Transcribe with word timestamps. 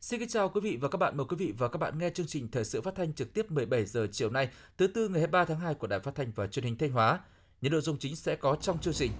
Xin 0.00 0.20
kính 0.20 0.28
chào 0.28 0.48
quý 0.48 0.60
vị 0.60 0.78
và 0.80 0.88
các 0.88 0.96
bạn. 0.98 1.16
Mời 1.16 1.26
quý 1.28 1.36
vị 1.36 1.54
và 1.58 1.68
các 1.68 1.78
bạn 1.78 1.98
nghe 1.98 2.10
chương 2.10 2.26
trình 2.26 2.48
Thời 2.50 2.64
sự 2.64 2.80
phát 2.80 2.94
thanh 2.94 3.12
trực 3.12 3.34
tiếp 3.34 3.50
17 3.50 3.84
giờ 3.84 4.06
chiều 4.12 4.30
nay, 4.30 4.48
thứ 4.78 4.86
tư 4.86 5.08
ngày 5.08 5.20
23 5.20 5.44
tháng 5.44 5.60
2 5.60 5.74
của 5.74 5.86
Đài 5.86 6.00
Phát 6.00 6.14
thanh 6.14 6.32
và 6.34 6.46
Truyền 6.46 6.64
hình 6.64 6.78
Thanh 6.78 6.90
Hóa. 6.90 7.20
Những 7.60 7.72
nội 7.72 7.80
dung 7.80 7.98
chính 7.98 8.16
sẽ 8.16 8.36
có 8.36 8.56
trong 8.60 8.78
chương 8.78 8.94
trình. 8.94 9.10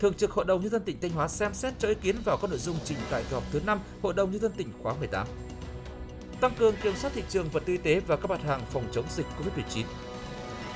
Thường 0.00 0.14
trực 0.14 0.30
Hội 0.30 0.44
đồng 0.44 0.60
nhân 0.60 0.70
dân 0.70 0.82
tỉnh 0.82 1.00
Thanh 1.00 1.10
Hóa 1.10 1.28
xem 1.28 1.54
xét 1.54 1.74
cho 1.78 1.88
ý 1.88 1.94
kiến 2.02 2.16
vào 2.24 2.38
các 2.42 2.50
nội 2.50 2.58
dung 2.58 2.76
trình 2.84 2.98
tại 3.10 3.24
kỳ 3.28 3.34
họp 3.34 3.44
thứ 3.52 3.60
5 3.66 3.78
Hội 4.02 4.14
đồng 4.14 4.30
nhân 4.30 4.40
dân 4.40 4.52
tỉnh 4.56 4.68
khóa 4.82 4.94
18. 4.94 5.26
Tăng 6.40 6.54
cường 6.58 6.76
kiểm 6.82 6.96
soát 6.96 7.10
thị 7.14 7.22
trường 7.28 7.48
vật 7.48 7.62
tư 7.66 7.72
y 7.72 7.78
tế 7.78 8.00
và 8.00 8.16
các 8.16 8.30
mặt 8.30 8.42
hàng 8.42 8.60
phòng 8.70 8.88
chống 8.92 9.04
dịch 9.10 9.26
COVID-19. 9.38 9.84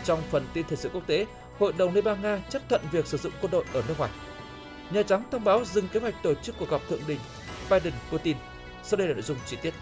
Trong 0.04 0.22
phần 0.30 0.46
tin 0.52 0.66
thời 0.68 0.76
sự 0.76 0.88
quốc 0.88 1.06
tế, 1.06 1.26
Hội 1.58 1.72
đồng 1.72 1.94
Liên 1.94 2.04
bang 2.04 2.22
Nga 2.22 2.38
chấp 2.50 2.62
thuận 2.68 2.82
việc 2.92 3.06
sử 3.06 3.18
dụng 3.18 3.32
quân 3.40 3.50
đội 3.50 3.64
ở 3.72 3.82
nước 3.88 3.94
ngoài. 3.98 4.10
Nhà 4.90 5.02
Trắng 5.02 5.22
thông 5.30 5.44
báo 5.44 5.64
dừng 5.64 5.88
kế 5.88 6.00
hoạch 6.00 6.22
tổ 6.22 6.34
chức 6.34 6.54
cuộc 6.58 6.70
gặp 6.70 6.80
thượng 6.88 7.00
đỉnh 7.06 7.18
Biden 7.70 7.92
Putin. 8.10 8.36
Sau 8.82 8.98
đây 8.98 9.08
là 9.08 9.14
nội 9.14 9.22
dung 9.22 9.36
chi 9.46 9.56
tiết. 9.62 9.74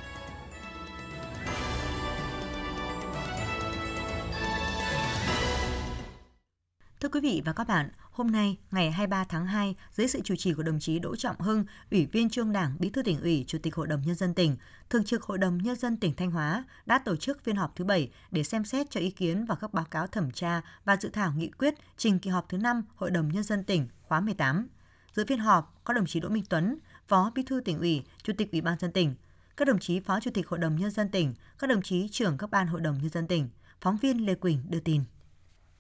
Thưa 7.01 7.09
quý 7.09 7.21
vị 7.21 7.43
và 7.45 7.53
các 7.53 7.69
bạn, 7.69 7.91
hôm 8.11 8.31
nay, 8.31 8.59
ngày 8.71 8.91
23 8.91 9.25
tháng 9.25 9.47
2, 9.47 9.75
dưới 9.93 10.09
sự 10.09 10.21
chủ 10.25 10.37
trì 10.37 10.55
của 10.55 10.63
đồng 10.63 10.81
chí 10.81 10.99
Đỗ 10.99 11.17
Trọng 11.17 11.41
Hưng, 11.41 11.65
Ủy 11.91 12.07
viên 12.07 12.31
Trung 12.31 12.53
Đảng, 12.53 12.77
Bí 12.79 12.91
thư 12.91 13.03
tỉnh 13.03 13.21
ủy, 13.21 13.45
Chủ 13.49 13.59
tịch 13.63 13.75
Hội 13.75 13.87
đồng 13.87 14.03
Nhân 14.03 14.15
dân 14.15 14.35
tỉnh, 14.35 14.57
Thường 14.91 15.05
trực 15.05 15.23
Hội 15.23 15.39
đồng 15.39 15.59
Nhân 15.59 15.77
dân 15.77 15.97
tỉnh 15.97 16.15
Thanh 16.15 16.31
Hóa 16.31 16.65
đã 16.87 16.99
tổ 16.99 17.17
chức 17.17 17.45
phiên 17.45 17.57
họp 17.57 17.77
thứ 17.77 17.85
7 17.85 18.11
để 18.31 18.43
xem 18.43 18.65
xét 18.65 18.91
cho 18.91 19.01
ý 19.01 19.11
kiến 19.11 19.45
vào 19.45 19.59
các 19.61 19.75
báo 19.75 19.85
cáo 19.85 20.07
thẩm 20.07 20.31
tra 20.31 20.61
và 20.85 20.97
dự 20.97 21.09
thảo 21.09 21.33
nghị 21.37 21.51
quyết 21.51 21.75
trình 21.97 22.19
kỳ 22.19 22.31
họp 22.31 22.49
thứ 22.49 22.59
5 22.59 22.83
Hội 22.97 23.11
đồng 23.11 23.29
Nhân 23.29 23.43
dân 23.43 23.65
tỉnh 23.65 23.89
khóa 24.03 24.21
18. 24.21 24.69
Dự 25.15 25.25
phiên 25.29 25.39
họp 25.39 25.81
có 25.85 25.95
đồng 25.95 26.07
chí 26.07 26.21
Đỗ 26.21 26.29
Minh 26.29 26.45
Tuấn, 26.49 26.79
Phó 27.09 27.33
Bí 27.35 27.43
thư 27.43 27.61
tỉnh 27.61 27.79
ủy, 27.79 28.03
Chủ 28.23 28.33
tịch 28.39 28.53
Ủy 28.53 28.61
ban 28.61 28.79
dân 28.79 28.93
tỉnh, 28.93 29.15
các 29.57 29.69
đồng 29.69 29.79
chí 29.79 30.01
Phó 30.01 30.21
Chủ 30.21 30.31
tịch 30.35 30.49
Hội 30.49 30.59
đồng 30.59 30.77
Nhân 30.77 30.91
dân 30.91 31.09
tỉnh, 31.09 31.35
các 31.59 31.67
đồng 31.67 31.83
chí 31.83 32.09
trưởng 32.09 32.39
các 32.39 32.51
ban 32.51 32.67
Hội 32.67 32.81
đồng 32.81 32.99
Nhân 32.99 33.09
dân 33.09 33.27
tỉnh. 33.27 33.49
Phóng 33.81 33.97
viên 33.97 34.27
Lê 34.27 34.35
Quỳnh 34.35 34.59
đưa 34.69 34.81
tin. 34.81 35.03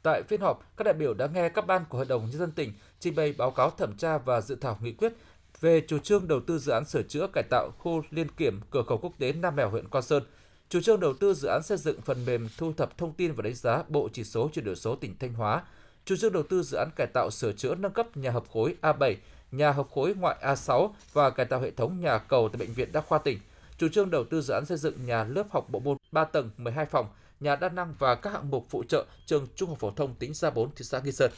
Tại 0.03 0.23
phiên 0.23 0.41
họp, 0.41 0.77
các 0.77 0.85
đại 0.85 0.95
biểu 0.95 1.15
đã 1.15 1.29
nghe 1.35 1.49
các 1.49 1.67
ban 1.67 1.85
của 1.89 1.99
Hội 1.99 2.07
đồng 2.07 2.23
Nhân 2.31 2.39
dân 2.39 2.53
tỉnh 2.53 2.73
trình 3.01 3.15
bày 3.15 3.35
báo 3.39 3.51
cáo 3.51 3.71
thẩm 3.71 3.97
tra 3.97 4.19
và 4.19 4.41
dự 4.41 4.55
thảo 4.55 4.79
nghị 4.83 4.93
quyết 4.93 5.13
về 5.61 5.83
chủ 5.89 5.99
trương 5.99 6.29
đầu 6.29 6.41
tư 6.41 6.59
dự 6.59 6.73
án 6.73 6.85
sửa 6.85 7.03
chữa 7.03 7.27
cải 7.33 7.45
tạo 7.51 7.71
khu 7.79 8.03
liên 8.11 8.29
kiểm 8.29 8.61
cửa 8.71 8.83
khẩu 8.83 8.99
quốc 8.99 9.13
tế 9.19 9.33
Nam 9.33 9.57
Mèo 9.57 9.71
huyện 9.71 9.89
Quan 9.89 10.03
Sơn, 10.03 10.23
chủ 10.69 10.81
trương 10.81 11.01
đầu 11.01 11.15
tư 11.15 11.35
dự 11.35 11.49
án 11.49 11.63
xây 11.63 11.79
dựng 11.79 12.01
phần 12.01 12.25
mềm 12.25 12.49
thu 12.59 12.73
thập 12.73 12.99
thông 12.99 13.13
tin 13.13 13.33
và 13.33 13.43
đánh 13.43 13.55
giá 13.55 13.83
bộ 13.89 14.09
chỉ 14.13 14.25
số 14.25 14.51
chuyển 14.53 14.65
đổi 14.65 14.77
số 14.77 14.95
tỉnh 14.95 15.15
Thanh 15.19 15.35
Hóa, 15.35 15.63
chủ 16.05 16.17
trương 16.17 16.33
đầu 16.33 16.43
tư 16.43 16.63
dự 16.63 16.77
án 16.77 16.89
cải 16.97 17.07
tạo 17.07 17.31
sửa 17.31 17.53
chữa 17.53 17.75
nâng 17.75 17.93
cấp 17.93 18.17
nhà 18.17 18.31
hợp 18.31 18.45
khối 18.53 18.77
A7, 18.83 19.15
nhà 19.53 19.73
hợp 19.73 19.87
khối 19.91 20.15
ngoại 20.15 20.37
A6 20.43 20.91
và 21.13 21.31
cải 21.31 21.47
tạo 21.47 21.61
hệ 21.61 21.71
thống 21.71 22.01
nhà 22.01 22.19
cầu 22.19 22.49
tại 22.49 22.59
bệnh 22.59 22.73
viện 22.73 22.93
Đa 22.93 23.01
khoa 23.01 23.19
tỉnh, 23.19 23.39
chủ 23.79 23.89
trương 23.89 24.11
đầu 24.11 24.25
tư 24.25 24.43
dự 24.43 24.55
án 24.55 24.67
xây 24.67 24.79
dựng 24.79 25.07
nhà 25.07 25.25
lớp 25.25 25.47
học 25.51 25.67
bộ 25.71 25.81
môn 25.81 25.97
3 26.13 26.25
tầng 26.25 26.51
12 26.57 26.87
phòng, 26.87 27.07
nhà 27.41 27.57
đa 27.57 27.69
năng 27.69 27.95
và 27.99 28.15
các 28.15 28.33
hạng 28.33 28.51
mục 28.51 28.67
phụ 28.71 28.85
trợ 28.89 29.07
trường 29.27 29.47
Trung 29.55 29.69
học 29.69 29.79
phổ 29.79 29.91
thông 29.91 30.15
tính 30.15 30.35
Gia 30.35 30.51
4 30.51 30.71
thị 30.75 30.85
xã 30.85 31.01
Nghi 31.01 31.13
Sơn. 31.13 31.31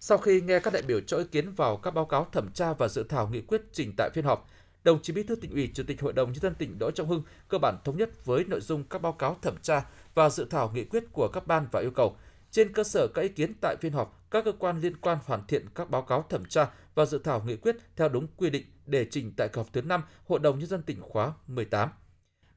Sau 0.00 0.18
khi 0.18 0.40
nghe 0.40 0.58
các 0.60 0.72
đại 0.72 0.82
biểu 0.82 1.00
cho 1.00 1.16
ý 1.16 1.24
kiến 1.24 1.52
vào 1.52 1.76
các 1.76 1.94
báo 1.94 2.04
cáo 2.04 2.26
thẩm 2.32 2.52
tra 2.52 2.72
và 2.72 2.88
dự 2.88 3.02
thảo 3.08 3.28
nghị 3.28 3.40
quyết 3.40 3.62
trình 3.72 3.92
tại 3.96 4.10
phiên 4.14 4.24
họp, 4.24 4.48
đồng 4.84 5.02
chí 5.02 5.12
Bí 5.12 5.22
thư 5.22 5.36
tỉnh 5.36 5.50
ủy, 5.50 5.70
Chủ 5.74 5.82
tịch 5.86 6.00
Hội 6.00 6.12
đồng 6.12 6.32
nhân 6.32 6.40
dân 6.40 6.54
tỉnh 6.54 6.78
Đỗ 6.78 6.90
Trọng 6.90 7.08
Hưng 7.08 7.22
cơ 7.48 7.58
bản 7.58 7.78
thống 7.84 7.96
nhất 7.96 8.24
với 8.24 8.44
nội 8.44 8.60
dung 8.60 8.84
các 8.84 9.02
báo 9.02 9.12
cáo 9.12 9.36
thẩm 9.42 9.56
tra 9.62 9.84
và 10.14 10.30
dự 10.30 10.44
thảo 10.44 10.70
nghị 10.74 10.84
quyết 10.84 11.04
của 11.12 11.28
các 11.28 11.46
ban 11.46 11.66
và 11.72 11.80
yêu 11.80 11.90
cầu 11.90 12.16
trên 12.50 12.72
cơ 12.72 12.84
sở 12.84 13.08
các 13.08 13.22
ý 13.22 13.28
kiến 13.28 13.52
tại 13.60 13.76
phiên 13.80 13.92
họp, 13.92 14.30
các 14.30 14.44
cơ 14.44 14.52
quan 14.58 14.80
liên 14.80 14.96
quan 14.96 15.18
hoàn 15.24 15.46
thiện 15.46 15.66
các 15.74 15.90
báo 15.90 16.02
cáo 16.02 16.24
thẩm 16.28 16.44
tra 16.44 16.66
và 16.94 17.04
dự 17.04 17.18
thảo 17.18 17.42
nghị 17.46 17.56
quyết 17.56 17.76
theo 17.96 18.08
đúng 18.08 18.26
quy 18.36 18.50
định 18.50 18.66
để 18.86 19.06
trình 19.10 19.32
tại 19.36 19.48
kỳ 19.52 19.58
họp 19.58 19.72
thứ 19.72 19.82
5 19.82 20.02
Hội 20.28 20.38
đồng 20.38 20.58
nhân 20.58 20.68
dân 20.68 20.82
tỉnh 20.82 21.00
khóa 21.00 21.32
18. 21.46 21.90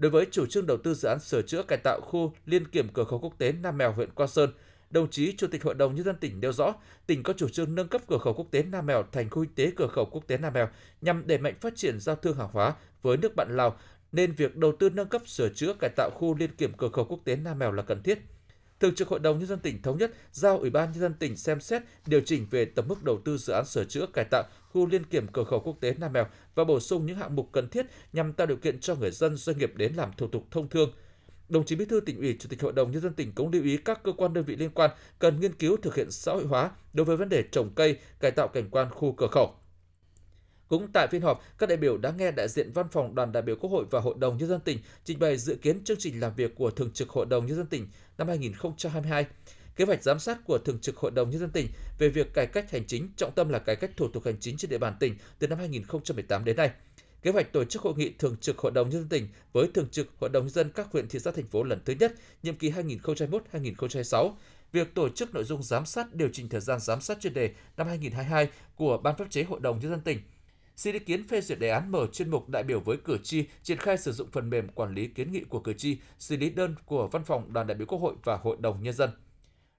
Đối 0.04 0.10
với 0.10 0.28
chủ 0.32 0.46
trương 0.46 0.66
đầu 0.66 0.78
tư 0.78 0.94
dự 0.94 1.08
án 1.08 1.20
sửa 1.20 1.42
chữa 1.42 1.64
cải 1.64 1.78
tạo 1.84 2.02
khu 2.02 2.34
liên 2.46 2.68
kiểm 2.68 2.88
cửa 2.94 3.04
khẩu 3.04 3.20
quốc 3.20 3.34
tế 3.38 3.52
Nam 3.52 3.78
Mèo 3.78 3.92
huyện 3.92 4.10
Quan 4.16 4.30
Sơn, 4.30 4.50
đồng 4.90 5.10
chí 5.10 5.36
Chủ 5.38 5.48
tịch 5.48 5.64
Hội 5.64 5.74
đồng 5.74 5.96
nhân 5.96 6.06
dân 6.06 6.16
tỉnh 6.16 6.40
nêu 6.40 6.52
rõ, 6.52 6.74
tỉnh 7.06 7.24
có 7.24 7.34
chủ 7.34 7.50
trương 7.50 7.76
nâng 7.76 7.88
cấp 7.88 8.02
cửa 8.08 8.18
khẩu 8.18 8.34
quốc 8.34 8.48
tế 8.52 8.64
Nam 8.64 8.86
Mèo 8.86 9.04
thành 9.12 9.30
khu 9.30 9.44
kinh 9.44 9.56
tế 9.56 9.72
cửa 9.76 9.88
khẩu 9.88 10.06
quốc 10.06 10.28
tế 10.28 10.38
Nam 10.38 10.54
Mèo 10.54 10.70
nhằm 11.02 11.28
đẩy 11.28 11.38
mạnh 11.38 11.54
phát 11.62 11.76
triển 11.76 12.00
giao 12.00 12.16
thương 12.16 12.38
hàng 12.38 12.50
hóa 12.52 12.74
với 13.02 13.18
nước 13.18 13.36
bạn 13.36 13.48
Lào, 13.58 13.78
nên 14.12 14.32
việc 14.32 14.56
đầu 14.56 14.74
tư 14.80 14.90
nâng 14.90 15.08
cấp 15.08 15.22
sửa 15.28 15.50
chữa 15.50 15.74
cải 15.74 15.90
tạo 15.96 16.10
khu 16.14 16.36
liên 16.36 16.56
kiểm 16.56 16.74
cửa 16.78 16.90
khẩu 16.90 17.06
quốc 17.06 17.20
tế 17.26 17.36
Nam 17.36 17.60
Mèo 17.60 17.72
là 17.72 17.84
cần 17.84 18.04
thiết. 18.04 18.20
Thường 18.80 18.96
trực 18.96 19.08
Hội 19.08 19.20
đồng 19.20 19.40
nhân 19.40 19.48
dân 19.48 19.60
tỉnh 19.60 19.82
thống 19.82 19.98
nhất 19.98 20.12
giao 20.32 20.58
Ủy 20.58 20.70
ban 20.70 20.92
nhân 20.92 21.02
dân 21.02 21.14
tỉnh 21.14 21.38
xem 21.38 21.60
xét 21.60 21.84
điều 22.06 22.22
chỉnh 22.26 22.48
về 22.52 22.66
tổng 22.66 22.88
mức 22.88 23.04
đầu 23.04 23.22
tư 23.26 23.38
dự 23.38 23.54
án 23.54 23.66
sửa 23.66 23.84
chữa 23.84 24.06
cải 24.14 24.26
tạo 24.32 24.44
khu 24.74 24.88
liên 24.88 25.04
kiểm 25.06 25.28
cửa 25.28 25.44
khẩu 25.44 25.60
quốc 25.60 25.78
tế 25.82 25.96
Nam 26.00 26.14
Mèo 26.14 26.26
và 26.56 26.64
bổ 26.64 26.80
sung 26.80 27.06
những 27.06 27.18
hạng 27.18 27.36
mục 27.36 27.50
cần 27.52 27.70
thiết 27.70 27.86
nhằm 28.14 28.34
tạo 28.34 28.48
điều 28.48 28.58
kiện 28.58 28.80
cho 28.80 28.96
người 28.96 29.12
dân 29.12 29.36
doanh 29.36 29.58
nghiệp 29.58 29.74
đến 29.76 29.94
làm 29.94 30.12
thủ 30.18 30.28
tục 30.28 30.48
thông 30.52 30.70
thương. 30.70 30.92
Đồng 31.50 31.66
chí 31.66 31.76
Bí 31.76 31.86
thư 31.86 32.00
tỉnh 32.00 32.20
ủy, 32.20 32.38
Chủ 32.40 32.50
tịch 32.50 32.62
Hội 32.62 32.74
đồng 32.74 32.92
nhân 32.92 33.02
dân 33.02 33.14
tỉnh 33.14 33.32
cũng 33.32 33.52
lưu 33.52 33.64
ý 33.64 33.78
các 33.78 34.04
cơ 34.04 34.12
quan 34.12 34.34
đơn 34.34 34.44
vị 34.44 34.56
liên 34.56 34.70
quan 34.70 34.92
cần 35.20 35.40
nghiên 35.40 35.54
cứu 35.54 35.78
thực 35.78 35.96
hiện 35.96 36.12
xã 36.12 36.32
hội 36.32 36.46
hóa 36.46 36.72
đối 36.94 37.06
với 37.06 37.18
vấn 37.18 37.30
đề 37.30 37.44
trồng 37.52 37.70
cây, 37.76 37.98
cải 38.20 38.32
tạo 38.32 38.48
cảnh 38.48 38.70
quan 38.72 38.90
khu 38.90 39.14
cửa 39.18 39.28
khẩu. 39.32 39.56
Cũng 40.68 40.88
tại 40.94 41.08
phiên 41.12 41.22
họp, 41.22 41.44
các 41.58 41.70
đại 41.70 41.78
biểu 41.78 41.98
đã 41.98 42.14
nghe 42.18 42.32
đại 42.32 42.48
diện 42.48 42.72
Văn 42.74 42.86
phòng 42.92 43.16
Đoàn 43.16 43.32
đại 43.32 43.44
biểu 43.44 43.56
Quốc 43.56 43.70
hội 43.70 43.86
và 43.92 44.00
Hội 44.00 44.16
đồng 44.18 44.38
nhân 44.38 44.50
dân 44.50 44.60
tỉnh 44.60 44.80
trình 45.04 45.20
bày 45.20 45.38
dự 45.38 45.56
kiến 45.56 45.84
chương 45.84 45.98
trình 46.00 46.20
làm 46.20 46.36
việc 46.36 46.56
của 46.56 46.72
Thường 46.72 46.92
trực 46.92 47.10
Hội 47.10 47.26
đồng 47.26 47.46
nhân 47.46 47.58
dân 47.58 47.66
tỉnh 47.66 47.88
năm 48.18 48.28
2022 48.28 49.26
kế 49.76 49.86
hoạch 49.86 50.04
giám 50.04 50.20
sát 50.20 50.38
của 50.46 50.58
Thường 50.58 50.80
trực 50.80 50.98
Hội 50.98 51.12
đồng 51.12 51.30
Nhân 51.30 51.40
dân 51.40 51.50
tỉnh 51.50 51.68
về 51.98 52.10
việc 52.10 52.34
cải 52.34 52.46
cách 52.46 52.72
hành 52.72 52.86
chính, 52.88 53.10
trọng 53.18 53.32
tâm 53.32 53.50
là 53.50 53.60
cải 53.60 53.76
cách 53.76 53.92
thủ 53.98 54.08
tục 54.08 54.26
hành 54.26 54.40
chính 54.40 54.58
trên 54.58 54.70
địa 54.70 54.78
bàn 54.78 54.96
tỉnh 55.00 55.16
từ 55.40 55.48
năm 55.48 55.60
2018 55.60 56.46
đến 56.46 56.58
nay. 56.58 56.72
Kế 57.22 57.32
hoạch 57.32 57.54
tổ 57.54 57.64
chức 57.64 57.82
hội 57.82 57.94
nghị 57.98 58.10
Thường 58.20 58.38
trực 58.38 58.58
Hội 58.58 58.72
đồng 58.72 58.90
Nhân 58.90 59.00
dân 59.02 59.10
tỉnh 59.10 59.28
với 59.54 59.68
Thường 59.74 59.90
trực 59.92 60.08
Hội 60.20 60.30
đồng 60.30 60.44
Nhân 60.44 60.54
dân 60.54 60.72
các 60.76 60.88
huyện, 60.92 61.08
thị 61.08 61.20
xã, 61.20 61.32
thành 61.32 61.48
phố 61.48 61.64
lần 61.64 61.80
thứ 61.86 61.94
nhất, 62.00 62.14
nhiệm 62.44 62.56
kỳ 62.56 62.72
2021-2026, 62.72 64.32
việc 64.72 64.96
tổ 64.96 65.10
chức 65.10 65.34
nội 65.34 65.44
dung 65.44 65.64
giám 65.64 65.86
sát 65.86 66.14
điều 66.14 66.30
chỉnh 66.34 66.50
thời 66.50 66.62
gian 66.62 66.80
giám 66.80 67.02
sát 67.02 67.20
chuyên 67.20 67.34
đề 67.34 67.52
năm 67.78 67.88
2022 67.88 68.50
của 68.76 68.98
Ban 68.98 69.18
pháp 69.18 69.30
chế 69.30 69.44
Hội 69.44 69.60
đồng 69.60 69.80
Nhân 69.80 69.92
dân 69.92 70.02
tỉnh, 70.02 70.20
xin 70.76 70.94
ý 70.94 71.00
kiến 71.00 71.28
phê 71.28 71.42
duyệt 71.42 71.60
đề 71.60 71.70
án 71.70 71.92
mở 71.92 72.08
chuyên 72.14 72.30
mục 72.30 72.50
đại 72.50 72.64
biểu 72.64 72.80
với 72.80 72.98
cử 72.98 73.18
tri 73.24 73.46
triển 73.64 73.78
khai 73.78 73.98
sử 73.98 74.12
dụng 74.12 74.32
phần 74.32 74.50
mềm 74.50 74.68
quản 74.68 74.94
lý 74.94 75.08
kiến 75.08 75.32
nghị 75.32 75.44
của 75.44 75.60
cử 75.60 75.74
tri, 75.74 75.98
xử 76.20 76.38
lý 76.38 76.50
đơn 76.50 76.76
của 76.86 77.08
Văn 77.08 77.24
phòng 77.24 77.54
Đoàn 77.54 77.68
đại 77.68 77.78
biểu 77.78 77.88
Quốc 77.88 78.00
hội 78.00 78.14
và 78.24 78.38
Hội 78.38 78.58
đồng 78.60 78.84
Nhân 78.84 78.94
dân 78.94 79.10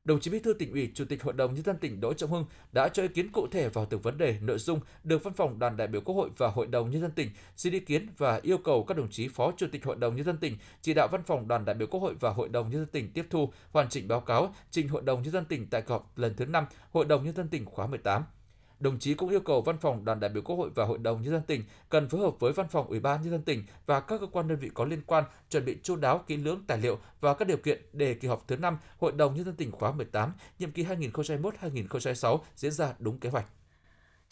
đồng 0.05 0.21
chí 0.21 0.31
Bí 0.31 0.39
thư 0.39 0.53
tỉnh 0.53 0.73
ủy, 0.73 0.91
Chủ 0.95 1.05
tịch 1.05 1.23
Hội 1.23 1.35
đồng 1.35 1.55
nhân 1.55 1.65
dân 1.65 1.77
tỉnh 1.77 2.01
Đỗ 2.01 2.15
Trọng 2.15 2.31
Hưng 2.31 2.45
đã 2.73 2.89
cho 2.89 3.03
ý 3.03 3.09
kiến 3.09 3.33
cụ 3.33 3.47
thể 3.51 3.69
vào 3.69 3.87
từng 3.87 4.01
vấn 4.01 4.19
đề, 4.19 4.39
nội 4.41 4.59
dung 4.59 4.81
được 5.05 5.25
Văn 5.25 5.35
phòng 5.35 5.59
Đoàn 5.59 5.77
đại 5.77 5.89
biểu 5.89 6.01
Quốc 6.01 6.15
hội 6.15 6.31
và 6.37 6.49
Hội 6.49 6.67
đồng 6.67 6.91
nhân 6.91 7.03
dân 7.03 7.11
tỉnh 7.11 7.31
xin 7.57 7.73
ý 7.73 7.81
kiến 7.81 8.09
và 8.19 8.41
yêu 8.43 8.59
cầu 8.59 8.85
các 8.85 8.97
đồng 8.97 9.11
chí 9.11 9.29
Phó 9.29 9.53
Chủ 9.57 9.67
tịch 9.73 9.85
Hội 9.85 9.97
đồng 9.97 10.17
nhân 10.17 10.25
dân 10.25 10.37
tỉnh 10.37 10.57
chỉ 10.83 10.95
đạo 10.95 11.09
Văn 11.13 11.23
phòng 11.27 11.49
Đoàn 11.49 11.65
đại 11.65 11.75
biểu 11.75 11.89
Quốc 11.89 12.01
hội 12.01 12.15
và 12.21 12.31
Hội 12.31 12.49
đồng 12.49 12.71
nhân 12.71 12.81
dân 12.81 12.89
tỉnh 12.89 13.13
tiếp 13.13 13.27
thu, 13.31 13.53
hoàn 13.73 13.89
chỉnh 13.89 14.09
báo 14.09 14.21
cáo 14.21 14.55
trình 14.71 14.89
Hội 14.89 15.03
đồng 15.03 15.23
nhân 15.23 15.33
dân 15.33 15.45
tỉnh 15.45 15.67
tại 15.67 15.83
kỳ 15.83 15.93
họp 15.93 16.19
lần 16.19 16.35
thứ 16.37 16.47
5 16.47 16.67
Hội 16.91 17.05
đồng 17.05 17.25
nhân 17.25 17.35
dân 17.35 17.49
tỉnh 17.49 17.65
khóa 17.65 17.87
18 17.87 18.25
Đồng 18.81 18.99
chí 18.99 19.15
cũng 19.15 19.31
yêu 19.31 19.41
cầu 19.41 19.63
Văn 19.63 19.79
phòng 19.79 20.05
Đoàn 20.05 20.21
đại 20.21 20.31
biểu 20.31 20.43
Quốc 20.43 20.57
hội 20.57 20.71
và 20.75 20.85
Hội 20.85 20.99
đồng 20.99 21.23
nhân 21.23 21.33
dân 21.33 21.43
tỉnh 21.43 21.65
cần 21.89 22.09
phối 22.09 22.21
hợp 22.21 22.41
với 22.41 22.53
Văn 22.53 22.67
phòng 22.71 22.87
Ủy 22.87 23.01
ban 23.01 23.23
nhân 23.23 23.31
dân 23.31 23.43
tỉnh 23.43 23.65
và 23.87 24.01
các 24.01 24.21
cơ 24.21 24.27
quan 24.27 24.49
đơn 24.49 24.59
vị 24.59 24.71
có 24.75 24.85
liên 24.85 25.03
quan 25.07 25.25
chuẩn 25.51 25.65
bị 25.65 25.77
chu 25.83 25.97
đáo 25.97 26.25
kỹ 26.27 26.37
lưỡng 26.37 26.65
tài 26.67 26.79
liệu 26.79 26.99
và 27.21 27.35
các 27.35 27.49
điều 27.49 27.57
kiện 27.57 27.83
để 27.93 28.15
kỳ 28.15 28.29
họp 28.29 28.49
thứ 28.49 28.57
5 28.57 28.79
Hội 28.99 29.13
đồng 29.13 29.35
nhân 29.35 29.45
dân 29.45 29.57
tỉnh 29.57 29.71
khóa 29.71 29.93
18, 29.93 30.33
nhiệm 30.59 30.73
kỳ 30.73 30.85
2021-2026 30.85 32.39
diễn 32.57 32.73
ra 32.73 32.95
đúng 32.99 33.19
kế 33.19 33.29
hoạch. 33.29 33.47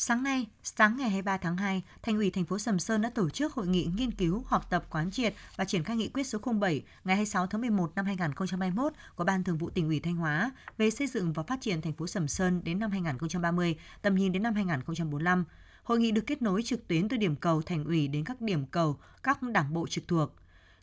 Sáng 0.05 0.23
nay, 0.23 0.47
sáng 0.63 0.97
ngày 0.97 1.11
23 1.11 1.37
tháng 1.37 1.57
2, 1.57 1.83
Thành 2.03 2.17
ủy 2.17 2.31
thành 2.31 2.45
phố 2.45 2.59
Sầm 2.59 2.79
Sơn 2.79 3.03
đã 3.03 3.11
tổ 3.11 3.31
chức 3.31 3.53
hội 3.53 3.67
nghị 3.67 3.89
nghiên 3.97 4.11
cứu, 4.11 4.43
học 4.47 4.71
tập 4.71 4.85
quán 4.91 5.11
triệt 5.11 5.35
và 5.57 5.65
triển 5.65 5.85
khai 5.85 5.97
nghị 5.97 6.09
quyết 6.09 6.27
số 6.27 6.39
07 6.61 6.83
ngày 7.05 7.17
26 7.17 7.47
tháng 7.47 7.61
11 7.61 7.93
năm 7.95 8.05
2021 8.05 8.93
của 9.17 9.25
Ban 9.25 9.45
Thường 9.45 9.59
vụ 9.59 9.71
tỉnh 9.71 9.89
ủy 9.89 10.01
Thanh 10.01 10.17
Hóa 10.17 10.51
về 10.79 10.91
xây 10.91 11.07
dựng 11.07 11.33
và 11.33 11.43
phát 11.43 11.61
triển 11.61 11.83
thành 11.83 11.93
phố 11.93 12.07
Sầm 12.07 12.29
Sơn 12.29 12.61
đến 12.65 12.79
năm 12.79 12.91
2030, 12.91 13.77
tầm 14.03 14.15
nhìn 14.15 14.33
đến 14.33 14.43
năm 14.43 14.55
2045. 14.55 15.45
Hội 15.83 15.99
nghị 15.99 16.11
được 16.11 16.27
kết 16.27 16.43
nối 16.43 16.63
trực 16.63 16.89
tuyến 16.89 17.09
từ 17.09 17.17
điểm 17.17 17.37
cầu 17.37 17.63
thành 17.63 17.85
ủy 17.85 18.09
đến 18.09 18.25
các 18.25 18.41
điểm 18.41 18.67
cầu 18.67 18.99
các 19.23 19.43
đảng 19.43 19.75
bộ 19.75 19.87
trực 19.87 20.09
thuộc. 20.09 20.42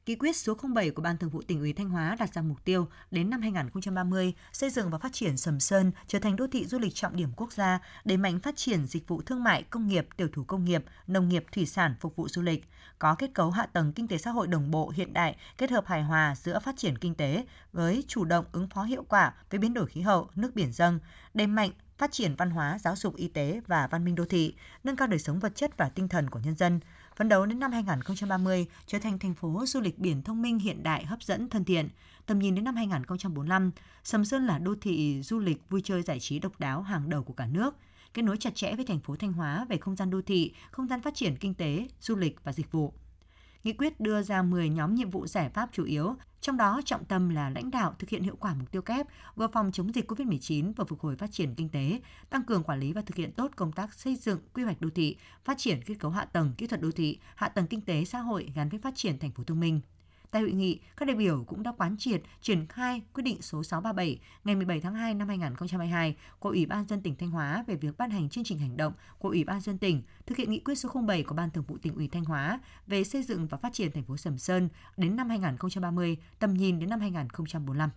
Nghị 0.09 0.15
quyết 0.15 0.35
số 0.35 0.57
07 0.75 0.91
của 0.91 1.01
Ban 1.01 1.17
Thường 1.17 1.29
vụ 1.29 1.41
tỉnh 1.41 1.59
ủy 1.59 1.73
Thanh 1.73 1.89
Hóa 1.89 2.15
đặt 2.19 2.33
ra 2.33 2.41
mục 2.41 2.65
tiêu 2.65 2.88
đến 3.11 3.29
năm 3.29 3.41
2030 3.41 4.33
xây 4.53 4.69
dựng 4.69 4.89
và 4.89 4.97
phát 4.97 5.13
triển 5.13 5.38
Sầm 5.38 5.59
Sơn 5.59 5.91
trở 6.07 6.19
thành 6.19 6.35
đô 6.35 6.47
thị 6.47 6.65
du 6.65 6.79
lịch 6.79 6.95
trọng 6.95 7.15
điểm 7.15 7.29
quốc 7.35 7.53
gia, 7.53 7.79
đẩy 8.06 8.17
mạnh 8.17 8.39
phát 8.39 8.56
triển 8.56 8.88
dịch 8.88 9.07
vụ 9.07 9.21
thương 9.21 9.44
mại, 9.44 9.63
công 9.63 9.88
nghiệp, 9.88 10.07
tiểu 10.17 10.27
thủ 10.33 10.44
công 10.44 10.65
nghiệp, 10.65 10.83
nông 11.07 11.29
nghiệp, 11.29 11.45
thủy 11.51 11.65
sản 11.65 11.95
phục 12.00 12.15
vụ 12.15 12.27
du 12.29 12.41
lịch, 12.41 12.65
có 13.00 13.15
kết 13.15 13.33
cấu 13.33 13.51
hạ 13.51 13.65
tầng 13.65 13.94
kinh 13.94 14.07
tế 14.07 14.17
xã 14.17 14.31
hội 14.31 14.47
đồng 14.47 14.71
bộ 14.71 14.89
hiện 14.89 15.13
đại, 15.13 15.35
kết 15.57 15.71
hợp 15.71 15.85
hài 15.85 16.03
hòa 16.03 16.35
giữa 16.35 16.59
phát 16.59 16.77
triển 16.77 16.97
kinh 16.97 17.15
tế 17.15 17.45
với 17.73 18.03
chủ 18.07 18.25
động 18.25 18.45
ứng 18.51 18.67
phó 18.69 18.83
hiệu 18.83 19.06
quả 19.09 19.33
với 19.50 19.59
biến 19.59 19.73
đổi 19.73 19.88
khí 19.88 20.01
hậu, 20.01 20.29
nước 20.35 20.56
biển 20.56 20.73
dâng, 20.73 21.00
đẩy 21.33 21.47
mạnh 21.47 21.71
phát 21.97 22.11
triển 22.11 22.35
văn 22.35 22.50
hóa, 22.50 22.79
giáo 22.79 22.95
dục, 22.95 23.15
y 23.15 23.27
tế 23.27 23.61
và 23.67 23.88
văn 23.88 24.06
minh 24.06 24.15
đô 24.15 24.25
thị, 24.25 24.56
nâng 24.83 24.95
cao 24.95 25.07
đời 25.07 25.19
sống 25.19 25.39
vật 25.39 25.56
chất 25.56 25.77
và 25.77 25.89
tinh 25.89 26.07
thần 26.07 26.29
của 26.29 26.39
nhân 26.39 26.56
dân, 26.56 26.79
phấn 27.19 27.30
đấu 27.30 27.45
đến 27.45 27.60
năm 27.60 27.71
2030 27.71 28.68
trở 28.86 29.00
thành 29.00 29.19
thành 29.19 29.33
phố 29.33 29.63
du 29.66 29.80
lịch 29.80 30.00
biển 30.00 30.21
thông 30.21 30.42
minh 30.42 30.60
hiện 30.60 30.83
đại 30.83 31.06
hấp 31.06 31.24
dẫn 31.24 31.50
thân 31.50 31.66
thiện. 31.66 31.89
Tầm 32.25 32.39
nhìn 32.39 32.56
đến 32.56 32.63
năm 32.63 32.75
2045, 32.75 33.71
Sầm 34.04 34.25
Sơn 34.25 34.45
là 34.45 34.60
đô 34.60 34.75
thị 34.81 35.21
du 35.24 35.39
lịch 35.39 35.69
vui 35.69 35.81
chơi 35.83 36.01
giải 36.01 36.19
trí 36.19 36.39
độc 36.39 36.60
đáo 36.60 36.81
hàng 36.81 37.10
đầu 37.10 37.24
của 37.24 37.33
cả 37.33 37.45
nước, 37.45 37.75
kết 38.13 38.21
nối 38.21 38.38
chặt 38.38 38.56
chẽ 38.56 38.75
với 38.75 38.86
thành 38.86 39.00
phố 39.00 39.16
Thanh 39.16 39.33
Hóa 39.33 39.66
về 39.69 39.77
không 39.77 39.95
gian 39.95 40.10
đô 40.10 40.21
thị, 40.21 40.54
không 40.71 40.88
gian 40.88 41.01
phát 41.01 41.16
triển 41.16 41.38
kinh 41.38 41.54
tế, 41.54 41.88
du 42.01 42.16
lịch 42.16 42.44
và 42.44 42.54
dịch 42.54 42.71
vụ. 42.71 42.94
Nghị 43.63 43.74
quyết 43.74 44.00
đưa 44.00 44.21
ra 44.21 44.42
10 44.42 44.69
nhóm 44.69 44.95
nhiệm 44.95 45.10
vụ 45.10 45.27
giải 45.27 45.50
pháp 45.50 45.69
chủ 45.71 45.83
yếu, 45.83 46.16
trong 46.41 46.57
đó 46.57 46.81
trọng 46.86 47.06
tâm 47.06 47.30
là 47.30 47.50
lãnh 47.50 47.71
đạo 47.71 47.95
thực 48.00 48.09
hiện 48.09 48.24
hiệu 48.24 48.36
quả 48.39 48.53
mục 48.53 48.71
tiêu 48.71 48.81
kép 48.81 49.07
vừa 49.36 49.47
phòng 49.47 49.71
chống 49.71 49.95
dịch 49.95 50.12
COVID-19 50.12 50.74
và 50.75 50.86
phục 50.86 51.00
hồi 51.00 51.15
phát 51.15 51.31
triển 51.31 51.56
kinh 51.56 51.69
tế, 51.69 52.00
tăng 52.30 52.44
cường 52.44 52.63
quản 52.63 52.80
lý 52.80 52.94
và 52.94 53.01
thực 53.01 53.15
hiện 53.15 53.31
tốt 53.31 53.51
công 53.56 53.71
tác 53.71 53.94
xây 53.94 54.15
dựng 54.15 54.39
quy 54.53 54.63
hoạch 54.63 54.81
đô 54.81 54.89
thị, 54.89 55.18
phát 55.45 55.57
triển 55.57 55.81
kết 55.86 55.95
cấu 56.00 56.12
hạ 56.12 56.25
tầng 56.25 56.53
kỹ 56.57 56.68
thuật 56.68 56.81
đô 56.81 56.91
thị, 56.91 57.19
hạ 57.36 57.50
tầng 57.50 57.68
kinh 57.68 57.81
tế 57.81 58.06
xã 58.06 58.19
hội 58.19 58.51
gắn 58.56 58.69
với 58.69 58.80
phát 58.80 58.95
triển 58.95 59.19
thành 59.19 59.31
phố 59.31 59.44
thông 59.44 59.59
minh. 59.59 59.81
Tại 60.31 60.42
hội 60.42 60.52
nghị, 60.52 60.80
các 60.98 61.06
đại 61.06 61.16
biểu 61.16 61.44
cũng 61.48 61.64
đã 61.64 61.72
quán 61.78 61.96
triệt 62.00 62.22
triển 62.42 62.68
khai 62.68 63.02
quyết 63.14 63.24
định 63.24 63.42
số 63.42 63.64
637 63.64 64.20
ngày 64.44 64.56
17 64.56 64.81
tháng 64.81 64.96
2 64.96 65.14
năm 65.14 65.28
2022 65.28 66.16
của 66.40 66.50
Ủy 66.50 66.66
ban 66.66 66.86
dân 66.88 67.02
tỉnh 67.02 67.16
Thanh 67.16 67.30
Hóa 67.30 67.64
về 67.68 67.76
việc 67.76 67.98
ban 67.98 68.10
hành 68.10 68.30
chương 68.30 68.44
trình 68.44 68.60
hành 68.60 68.78
động 68.78 68.94
của 69.20 69.30
Ủy 69.30 69.44
ban 69.44 69.62
dân 69.62 69.78
tỉnh 69.78 70.02
thực 70.26 70.38
hiện 70.38 70.52
nghị 70.52 70.60
quyết 70.60 70.76
số 70.76 70.90
07 71.08 71.24
của 71.24 71.36
Ban 71.36 71.50
Thường 71.50 71.64
vụ 71.68 71.78
tỉnh 71.81 71.96
ủy 71.96 72.08
Thanh 72.08 72.26
Hóa 72.26 72.60
về 72.88 73.04
xây 73.04 73.24
dựng 73.24 73.48
và 73.48 73.58
phát 73.58 73.74
triển 73.74 73.92
thành 73.92 74.04
phố 74.04 74.18
Sầm 74.18 74.38
Sơn 74.38 74.70
đến 74.98 75.16
năm 75.16 75.30
2030, 75.30 76.18
tầm 76.40 76.54
nhìn 76.54 76.80
đến 76.80 76.90
năm 76.90 77.00
2045. 77.00 77.90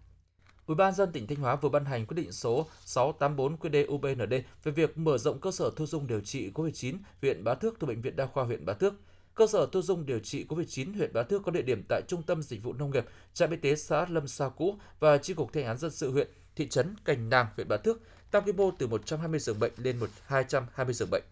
Ủy 0.66 0.76
ban 0.76 0.94
dân 0.94 1.12
tỉnh 1.12 1.26
Thanh 1.26 1.38
Hóa 1.38 1.56
vừa 1.56 1.68
ban 1.68 1.84
hành 1.84 2.06
quyết 2.06 2.14
định 2.14 2.32
số 2.32 2.66
684 2.80 3.56
QĐ-UBND 3.56 4.42
về 4.64 4.72
việc 4.72 4.98
mở 4.98 5.18
rộng 5.18 5.40
cơ 5.40 5.50
sở 5.50 5.70
thu 5.76 5.86
dung 5.86 6.06
điều 6.06 6.20
trị 6.20 6.50
COVID-19 6.54 6.96
huyện 7.20 7.44
Bá 7.44 7.54
Thước 7.54 7.76
từ 7.80 7.86
bệnh 7.86 8.00
viện 8.00 8.16
đa 8.16 8.26
khoa 8.26 8.44
huyện 8.44 8.66
Bá 8.66 8.72
Thước. 8.72 8.94
Cơ 9.34 9.46
sở 9.46 9.66
thu 9.72 9.82
dung 9.82 10.06
điều 10.06 10.18
trị 10.18 10.46
COVID-19 10.48 10.96
huyện 10.96 11.12
Bá 11.12 11.22
Thước 11.22 11.42
có 11.44 11.50
địa 11.50 11.62
điểm 11.62 11.82
tại 11.88 12.02
Trung 12.08 12.22
tâm 12.22 12.42
Dịch 12.42 12.62
vụ 12.62 12.72
Nông 12.72 12.90
nghiệp, 12.90 13.06
trạm 13.34 13.50
y 13.50 13.56
tế 13.56 13.76
xã 13.76 14.06
Lâm 14.08 14.28
Sa 14.28 14.48
cũ 14.48 14.78
và 15.00 15.18
chi 15.18 15.34
cục 15.34 15.52
thi 15.52 15.62
án 15.62 15.78
dân 15.78 15.90
sự 15.90 16.12
huyện, 16.12 16.28
thị 16.56 16.68
trấn 16.68 16.94
Cành 17.04 17.28
Nàng, 17.28 17.46
huyện 17.56 17.68
Bá 17.68 17.76
Thước, 17.76 18.00
tăng 18.30 18.42
quy 18.44 18.52
mô 18.52 18.70
từ 18.70 18.86
120 18.86 19.40
giường 19.40 19.58
bệnh 19.60 19.72
lên 19.76 20.00
220 20.26 20.94
giường 20.94 21.08
bệnh. 21.10 21.22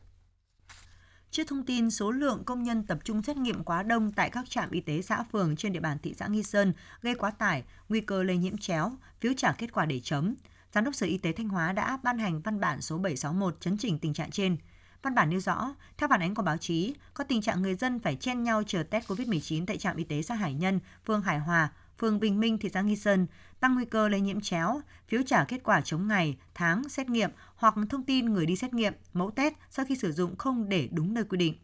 Trước 1.31 1.45
thông 1.49 1.67
tin 1.67 1.91
số 1.91 2.11
lượng 2.11 2.43
công 2.45 2.63
nhân 2.63 2.87
tập 2.87 2.99
trung 3.05 3.23
xét 3.23 3.37
nghiệm 3.37 3.65
quá 3.65 3.83
đông 3.83 4.13
tại 4.13 4.31
các 4.31 4.51
trạm 4.51 4.71
y 4.71 4.81
tế 4.81 5.03
xã 5.03 5.25
phường 5.33 5.57
trên 5.57 5.73
địa 5.73 5.81
bàn 5.81 5.99
thị 6.03 6.15
xã 6.19 6.27
Nghi 6.27 6.43
Sơn 6.43 6.73
gây 7.03 7.15
quá 7.15 7.31
tải, 7.31 7.65
nguy 7.89 8.01
cơ 8.01 8.23
lây 8.23 8.37
nhiễm 8.37 8.59
chéo, 8.59 8.93
phiếu 9.21 9.33
trả 9.37 9.53
kết 9.53 9.73
quả 9.73 9.87
để 9.87 10.01
chấm, 10.01 10.35
Giám 10.75 10.85
đốc 10.85 10.95
Sở 10.95 11.07
Y 11.07 11.19
tế 11.19 11.33
Thanh 11.33 11.49
Hóa 11.49 11.73
đã 11.73 11.99
ban 12.03 12.19
hành 12.19 12.41
văn 12.41 12.61
bản 12.61 12.81
số 12.81 12.99
761 12.99 13.61
chấn 13.61 13.79
chỉnh 13.79 13.99
tình 13.99 14.15
trạng 14.15 14.31
trên. 14.31 14.57
Văn 15.03 15.15
bản 15.15 15.31
nêu 15.31 15.41
rõ, 15.41 15.75
theo 15.99 16.09
phản 16.09 16.21
ánh 16.21 16.35
của 16.35 16.43
báo 16.43 16.57
chí, 16.57 16.95
có 17.15 17.25
tình 17.25 17.43
trạng 17.43 17.63
người 17.63 17.75
dân 17.75 18.01
phải 18.01 18.17
chen 18.17 18.43
nhau 18.43 18.63
chờ 18.67 18.83
test 18.83 19.11
COVID-19 19.11 19.67
tại 19.67 19.79
trạm 19.79 19.97
y 19.97 20.05
tế 20.05 20.23
xã 20.23 20.35
Hải 20.35 20.55
Nhân, 20.55 20.81
phường 21.07 21.23
Hải 21.23 21.39
Hòa, 21.39 21.69
phường 21.99 22.21
Bình 22.21 22.41
Minh, 22.41 22.59
thị 22.59 22.69
xã 22.75 22.81
Nghi 22.81 22.97
Sơn, 22.97 23.27
tăng 23.61 23.75
nguy 23.75 23.85
cơ 23.85 24.09
lây 24.09 24.21
nhiễm 24.21 24.41
chéo, 24.41 24.81
phiếu 25.09 25.23
trả 25.27 25.45
kết 25.45 25.61
quả 25.65 25.81
chống 25.81 26.09
ngày, 26.09 26.37
tháng 26.55 26.89
xét 26.89 27.09
nghiệm 27.09 27.31
hoặc 27.57 27.75
thông 27.91 28.05
tin 28.05 28.33
người 28.33 28.47
đi 28.47 28.57
xét 28.57 28.75
nghiệm, 28.75 28.93
mẫu 29.13 29.31
test 29.31 29.55
sau 29.71 29.85
khi 29.85 29.97
sử 29.97 30.13
dụng 30.13 30.37
không 30.37 30.69
để 30.69 30.89
đúng 30.93 31.15
nơi 31.15 31.25
quy 31.25 31.39
định. 31.39 31.55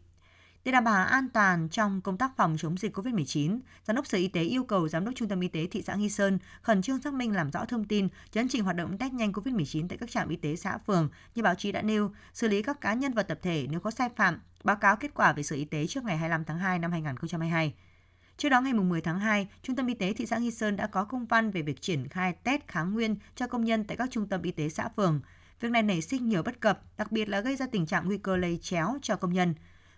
Để 0.67 0.71
đảm 0.71 0.83
bảo 0.83 1.05
an 1.05 1.29
toàn 1.29 1.69
trong 1.69 2.01
công 2.01 2.17
tác 2.17 2.31
phòng 2.37 2.55
chống 2.59 2.77
dịch 2.77 2.97
COVID-19, 2.97 3.59
Giám 3.83 3.95
đốc 3.95 4.07
Sở 4.07 4.17
Y 4.17 4.27
tế 4.27 4.41
yêu 4.41 4.63
cầu 4.63 4.87
Giám 4.87 5.05
đốc 5.05 5.15
Trung 5.15 5.27
tâm 5.27 5.39
Y 5.39 5.47
tế 5.47 5.67
thị 5.67 5.81
xã 5.81 5.95
Nghi 5.95 6.09
Sơn 6.09 6.39
khẩn 6.61 6.81
trương 6.81 7.01
xác 7.01 7.13
minh 7.13 7.35
làm 7.35 7.51
rõ 7.51 7.65
thông 7.65 7.85
tin, 7.85 8.07
chấn 8.31 8.47
chỉnh 8.47 8.63
hoạt 8.63 8.75
động 8.75 8.97
test 8.97 9.13
nhanh 9.13 9.31
COVID-19 9.31 9.87
tại 9.87 9.97
các 9.97 10.11
trạm 10.11 10.29
y 10.29 10.35
tế 10.35 10.55
xã 10.55 10.77
phường 10.77 11.09
như 11.35 11.43
báo 11.43 11.55
chí 11.55 11.71
đã 11.71 11.81
nêu, 11.81 12.11
xử 12.33 12.47
lý 12.47 12.61
các 12.61 12.81
cá 12.81 12.93
nhân 12.93 13.13
và 13.13 13.23
tập 13.23 13.39
thể 13.41 13.67
nếu 13.69 13.79
có 13.79 13.91
sai 13.91 14.09
phạm, 14.15 14.39
báo 14.63 14.75
cáo 14.75 14.95
kết 14.95 15.11
quả 15.13 15.33
về 15.33 15.43
Sở 15.43 15.55
Y 15.55 15.65
tế 15.65 15.87
trước 15.87 16.03
ngày 16.03 16.17
25 16.17 16.45
tháng 16.45 16.59
2 16.59 16.79
năm 16.79 16.91
2022. 16.91 17.73
Trước 18.37 18.49
đó 18.49 18.61
ngày 18.61 18.73
10 18.73 19.01
tháng 19.01 19.19
2, 19.19 19.47
Trung 19.63 19.75
tâm 19.75 19.87
Y 19.87 19.93
tế 19.93 20.13
thị 20.13 20.25
xã 20.25 20.37
Nghi 20.37 20.51
Sơn 20.51 20.75
đã 20.75 20.87
có 20.87 21.03
công 21.03 21.25
văn 21.25 21.51
về 21.51 21.61
việc 21.61 21.81
triển 21.81 22.07
khai 22.07 22.33
test 22.43 22.61
kháng 22.67 22.93
nguyên 22.93 23.15
cho 23.35 23.47
công 23.47 23.65
nhân 23.65 23.83
tại 23.83 23.97
các 23.97 24.11
trung 24.11 24.27
tâm 24.27 24.41
y 24.41 24.51
tế 24.51 24.69
xã 24.69 24.89
phường. 24.95 25.21
Việc 25.59 25.71
này 25.71 25.83
nảy 25.83 26.01
sinh 26.01 26.29
nhiều 26.29 26.43
bất 26.43 26.59
cập, 26.59 26.81
đặc 26.97 27.11
biệt 27.11 27.29
là 27.29 27.39
gây 27.39 27.55
ra 27.55 27.65
tình 27.71 27.85
trạng 27.85 28.05
nguy 28.05 28.17
cơ 28.17 28.37
lây 28.37 28.59
chéo 28.61 28.97
cho 29.01 29.15
công 29.15 29.33
nhân. 29.33 29.53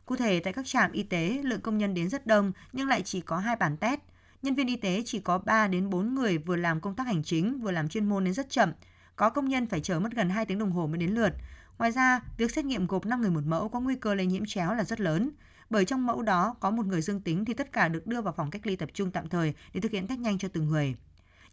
Cụ 0.09 0.15
thể, 0.15 0.39
tại 0.39 0.53
các 0.53 0.65
trạm 0.65 0.91
y 0.91 1.03
tế, 1.03 1.39
lượng 1.43 1.61
công 1.61 1.77
nhân 1.77 1.93
đến 1.93 2.09
rất 2.09 2.27
đông 2.27 2.51
nhưng 2.73 2.87
lại 2.87 3.01
chỉ 3.01 3.21
có 3.21 3.37
hai 3.37 3.55
bàn 3.55 3.77
test. 3.77 3.99
Nhân 4.41 4.55
viên 4.55 4.67
y 4.67 4.75
tế 4.75 5.03
chỉ 5.05 5.19
có 5.19 5.37
3 5.37 5.67
đến 5.67 5.89
4 5.89 6.15
người 6.15 6.37
vừa 6.37 6.55
làm 6.55 6.81
công 6.81 6.95
tác 6.95 7.07
hành 7.07 7.23
chính, 7.23 7.59
vừa 7.59 7.71
làm 7.71 7.89
chuyên 7.89 8.09
môn 8.09 8.23
nên 8.23 8.33
rất 8.33 8.49
chậm. 8.49 8.71
Có 9.15 9.29
công 9.29 9.49
nhân 9.49 9.67
phải 9.67 9.79
chờ 9.79 9.99
mất 9.99 10.11
gần 10.15 10.29
2 10.29 10.45
tiếng 10.45 10.59
đồng 10.59 10.71
hồ 10.71 10.87
mới 10.87 10.97
đến 10.97 11.11
lượt. 11.11 11.33
Ngoài 11.77 11.91
ra, 11.91 12.21
việc 12.37 12.51
xét 12.51 12.65
nghiệm 12.65 12.87
gộp 12.87 13.05
5 13.05 13.21
người 13.21 13.29
một 13.29 13.43
mẫu 13.45 13.69
có 13.69 13.79
nguy 13.79 13.95
cơ 13.95 14.13
lây 14.13 14.25
nhiễm 14.25 14.45
chéo 14.45 14.73
là 14.73 14.83
rất 14.83 14.99
lớn. 14.99 15.29
Bởi 15.69 15.85
trong 15.85 16.05
mẫu 16.05 16.21
đó 16.21 16.55
có 16.59 16.71
một 16.71 16.85
người 16.85 17.01
dương 17.01 17.21
tính 17.21 17.45
thì 17.45 17.53
tất 17.53 17.71
cả 17.71 17.87
được 17.87 18.07
đưa 18.07 18.21
vào 18.21 18.33
phòng 18.37 18.51
cách 18.51 18.67
ly 18.67 18.75
tập 18.75 18.89
trung 18.93 19.11
tạm 19.11 19.29
thời 19.29 19.53
để 19.73 19.81
thực 19.81 19.91
hiện 19.91 20.07
test 20.07 20.19
nhanh 20.19 20.37
cho 20.37 20.47
từng 20.47 20.67
người. 20.67 20.95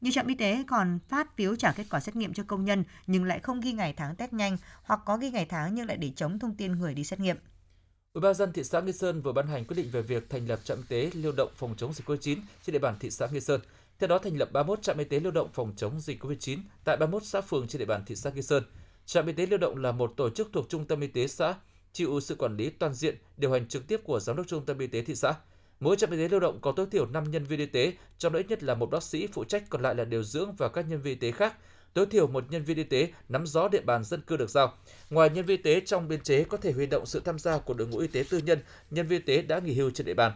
Nhiều 0.01 0.13
trạm 0.13 0.27
y 0.27 0.35
tế 0.35 0.65
còn 0.67 0.99
phát 1.09 1.37
phiếu 1.37 1.57
trả 1.57 1.73
kết 1.73 1.85
quả 1.91 2.01
xét 2.01 2.17
nghiệm 2.17 2.33
cho 2.33 2.43
công 2.47 2.65
nhân 2.65 2.85
nhưng 3.07 3.25
lại 3.25 3.39
không 3.39 3.61
ghi 3.61 3.73
ngày 3.73 3.95
tháng 3.97 4.17
test 4.17 4.33
nhanh 4.33 4.57
hoặc 4.83 5.01
có 5.05 5.17
ghi 5.17 5.31
ngày 5.31 5.47
tháng 5.49 5.75
nhưng 5.75 5.87
lại 5.87 5.97
để 5.97 6.13
chống 6.17 6.39
thông 6.39 6.55
tin 6.55 6.73
người 6.73 6.95
đi 6.95 7.05
xét 7.05 7.21
nghiệm. 7.21 7.37
Ủy 8.17 8.21
ban 8.21 8.35
dân 8.35 8.53
thị 8.53 8.65
xã 8.65 8.81
Nghi 8.81 8.93
Sơn 8.93 9.21
vừa 9.23 9.33
ban 9.33 9.47
hành 9.47 9.65
quyết 9.65 9.77
định 9.77 9.89
về 9.93 10.03
việc 10.03 10.31
thành 10.31 10.47
lập 10.49 10.61
trạm 10.65 10.79
y 10.79 10.85
tế 10.89 11.11
lưu 11.15 11.33
động 11.33 11.51
phòng 11.57 11.75
chống 11.77 11.93
dịch 11.93 12.09
COVID-19 12.09 12.37
trên 12.67 12.73
địa 12.73 12.79
bàn 12.79 12.95
thị 13.01 13.11
xã 13.11 13.27
Nghi 13.27 13.41
Sơn. 13.41 13.61
Theo 13.99 14.09
đó 14.09 14.19
thành 14.19 14.37
lập 14.37 14.53
31 14.53 14.83
trạm 14.83 14.99
y 14.99 15.05
tế 15.05 15.21
lưu 15.21 15.33
động 15.33 15.49
phòng 15.53 15.73
chống 15.77 16.01
dịch 16.01 16.23
COVID-19 16.25 16.59
tại 16.85 16.97
31 16.97 17.25
xã 17.25 17.41
phường 17.41 17.69
trên 17.69 17.79
địa 17.79 17.85
bàn 17.85 18.03
thị 18.07 18.17
xã 18.17 18.31
Nghi 18.31 18.43
Sơn. 18.43 18.63
Trạm 19.07 19.27
y 19.27 19.33
tế 19.33 19.47
lưu 19.47 19.59
động 19.59 19.77
là 19.77 19.93
một 19.93 20.13
tổ 20.17 20.31
chức 20.31 20.49
thuộc 20.53 20.69
Trung 20.69 20.85
tâm 20.85 21.01
y 21.01 21.07
tế 21.07 21.27
xã, 21.27 21.55
chịu 21.93 22.21
sự 22.21 22.35
quản 22.35 22.57
lý 22.57 22.71
toàn 22.71 22.95
diện, 22.95 23.17
điều 23.37 23.53
hành 23.53 23.69
trực 23.69 23.87
tiếp 23.87 24.01
của 24.05 24.21
giám 24.21 24.37
đốc 24.37 24.47
Trung 24.47 24.67
tâm 24.67 24.79
y 24.79 24.87
tế 24.87 25.03
thị 25.03 25.15
xã. 25.15 25.35
Mỗi 25.81 25.97
trạm 25.97 26.11
y 26.11 26.17
tế 26.17 26.29
lưu 26.29 26.41
động 26.41 26.59
có 26.61 26.73
tối 26.73 26.87
thiểu 26.91 27.07
5 27.07 27.31
nhân 27.31 27.45
viên 27.45 27.59
y 27.59 27.67
tế, 27.67 27.93
trong 28.19 28.33
đó 28.33 28.39
ít 28.39 28.47
nhất 28.49 28.63
là 28.63 28.75
một 28.75 28.91
bác 28.91 29.03
sĩ 29.03 29.27
phụ 29.27 29.45
trách 29.45 29.71
còn 29.71 29.83
lại 29.83 29.95
là 29.95 30.05
điều 30.05 30.23
dưỡng 30.23 30.53
và 30.59 30.69
các 30.69 30.89
nhân 30.89 31.01
viên 31.01 31.15
y 31.15 31.21
tế 31.21 31.31
khác 31.31 31.55
tối 31.97 32.07
thiểu 32.07 32.27
một 32.27 32.45
nhân 32.51 32.65
viên 32.65 32.77
y 32.77 32.85
tế 32.85 33.09
nắm 33.29 33.47
rõ 33.47 33.69
địa 33.69 33.81
bàn 33.81 34.05
dân 34.05 34.21
cư 34.21 34.37
được 34.37 34.51
giao. 34.51 34.75
Ngoài 35.11 35.31
nhân 35.31 35.45
viên 35.45 35.57
y 35.57 35.63
tế 35.63 35.81
trong 35.81 36.09
biên 36.09 36.21
chế 36.21 36.45
có 36.45 36.57
thể 36.57 36.73
huy 36.73 36.87
động 36.87 37.07
sự 37.07 37.21
tham 37.21 37.39
gia 37.39 37.59
của 37.59 37.75
đội 37.75 37.89
ngũ 37.89 37.99
y 37.99 38.07
tế 38.07 38.25
tư 38.31 38.39
nhân, 38.39 38.59
nhân 38.91 39.07
viên 39.07 39.21
y 39.21 39.27
tế 39.27 39.43
đã 39.43 39.59
nghỉ 39.59 39.75
hưu 39.75 39.91
trên 39.91 40.07
địa 40.07 40.15
bàn. 40.15 40.33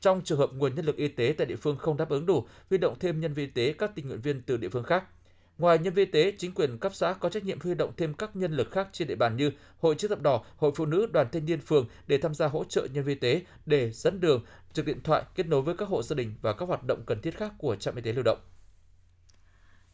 Trong 0.00 0.20
trường 0.24 0.38
hợp 0.38 0.50
nguồn 0.54 0.74
nhân 0.74 0.84
lực 0.84 0.96
y 0.96 1.08
tế 1.08 1.34
tại 1.38 1.46
địa 1.46 1.56
phương 1.56 1.76
không 1.76 1.96
đáp 1.96 2.08
ứng 2.08 2.26
đủ, 2.26 2.46
huy 2.70 2.78
động 2.78 2.98
thêm 3.00 3.20
nhân 3.20 3.32
viên 3.32 3.46
y 3.46 3.52
tế 3.52 3.72
các 3.72 3.90
tình 3.94 4.08
nguyện 4.08 4.20
viên 4.20 4.42
từ 4.42 4.56
địa 4.56 4.68
phương 4.68 4.84
khác. 4.84 5.04
Ngoài 5.58 5.78
nhân 5.78 5.94
viên 5.94 6.06
y 6.06 6.12
tế, 6.12 6.32
chính 6.38 6.54
quyền 6.54 6.78
cấp 6.78 6.94
xã 6.94 7.12
có 7.12 7.28
trách 7.28 7.44
nhiệm 7.44 7.60
huy 7.60 7.74
động 7.74 7.92
thêm 7.96 8.14
các 8.14 8.36
nhân 8.36 8.52
lực 8.52 8.70
khác 8.70 8.88
trên 8.92 9.08
địa 9.08 9.14
bàn 9.14 9.36
như 9.36 9.50
Hội 9.78 9.94
chữ 9.94 10.08
thập 10.08 10.22
đỏ, 10.22 10.44
Hội 10.56 10.72
phụ 10.74 10.86
nữ, 10.86 11.06
đoàn 11.12 11.26
thanh 11.32 11.44
niên 11.44 11.60
phường 11.60 11.86
để 12.06 12.18
tham 12.18 12.34
gia 12.34 12.46
hỗ 12.46 12.64
trợ 12.64 12.86
nhân 12.92 13.04
viên 13.04 13.18
y 13.20 13.20
tế 13.20 13.42
để 13.66 13.90
dẫn 13.90 14.20
đường, 14.20 14.44
trực 14.72 14.86
điện 14.86 15.00
thoại 15.04 15.22
kết 15.34 15.46
nối 15.46 15.62
với 15.62 15.76
các 15.76 15.88
hộ 15.88 16.02
gia 16.02 16.14
đình 16.14 16.34
và 16.42 16.52
các 16.52 16.68
hoạt 16.68 16.84
động 16.84 17.02
cần 17.06 17.20
thiết 17.20 17.36
khác 17.36 17.52
của 17.58 17.76
trạm 17.76 17.96
y 17.96 18.02
tế 18.02 18.12
lưu 18.12 18.22
động. 18.22 18.38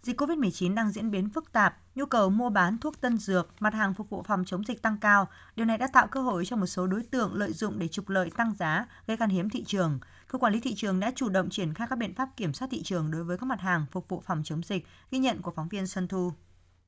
Dịch 0.03 0.21
COVID-19 0.21 0.75
đang 0.75 0.91
diễn 0.91 1.11
biến 1.11 1.29
phức 1.29 1.53
tạp, 1.53 1.77
nhu 1.95 2.07
cầu 2.07 2.31
mua 2.31 2.51
bán 2.51 2.79
thuốc 2.79 3.01
tân 3.01 3.19
dược, 3.19 3.49
mặt 3.61 3.75
hàng 3.75 3.95
phục 3.95 4.11
vụ 4.11 4.23
phòng 4.23 4.45
chống 4.45 4.65
dịch 4.65 4.83
tăng 4.83 4.97
cao. 5.01 5.29
Điều 5.57 5.67
này 5.67 5.79
đã 5.79 5.89
tạo 5.93 6.07
cơ 6.07 6.23
hội 6.23 6.45
cho 6.45 6.57
một 6.57 6.67
số 6.67 6.87
đối 6.87 7.03
tượng 7.03 7.35
lợi 7.35 7.53
dụng 7.53 7.79
để 7.79 7.89
trục 7.89 8.09
lợi 8.09 8.31
tăng 8.37 8.55
giá, 8.55 8.87
gây 9.07 9.17
khan 9.17 9.31
hiếm 9.31 9.51
thị 9.51 9.65
trường. 9.65 9.99
Cơ 10.29 10.39
quản 10.39 10.53
lý 10.53 10.61
thị 10.61 10.75
trường 10.75 11.01
đã 11.01 11.13
chủ 11.17 11.29
động 11.29 11.51
triển 11.51 11.75
khai 11.75 11.87
các 11.91 11.97
biện 11.97 12.15
pháp 12.15 12.29
kiểm 12.37 12.53
soát 12.53 12.69
thị 12.71 12.83
trường 12.83 13.11
đối 13.11 13.25
với 13.25 13.39
các 13.39 13.47
mặt 13.47 13.61
hàng 13.61 13.87
phục 13.93 14.09
vụ 14.09 14.23
phòng 14.27 14.43
chống 14.45 14.63
dịch, 14.63 14.87
ghi 15.11 15.19
nhận 15.19 15.43
của 15.43 15.53
phóng 15.57 15.69
viên 15.69 15.87
Xuân 15.87 16.09
Thu. 16.09 16.33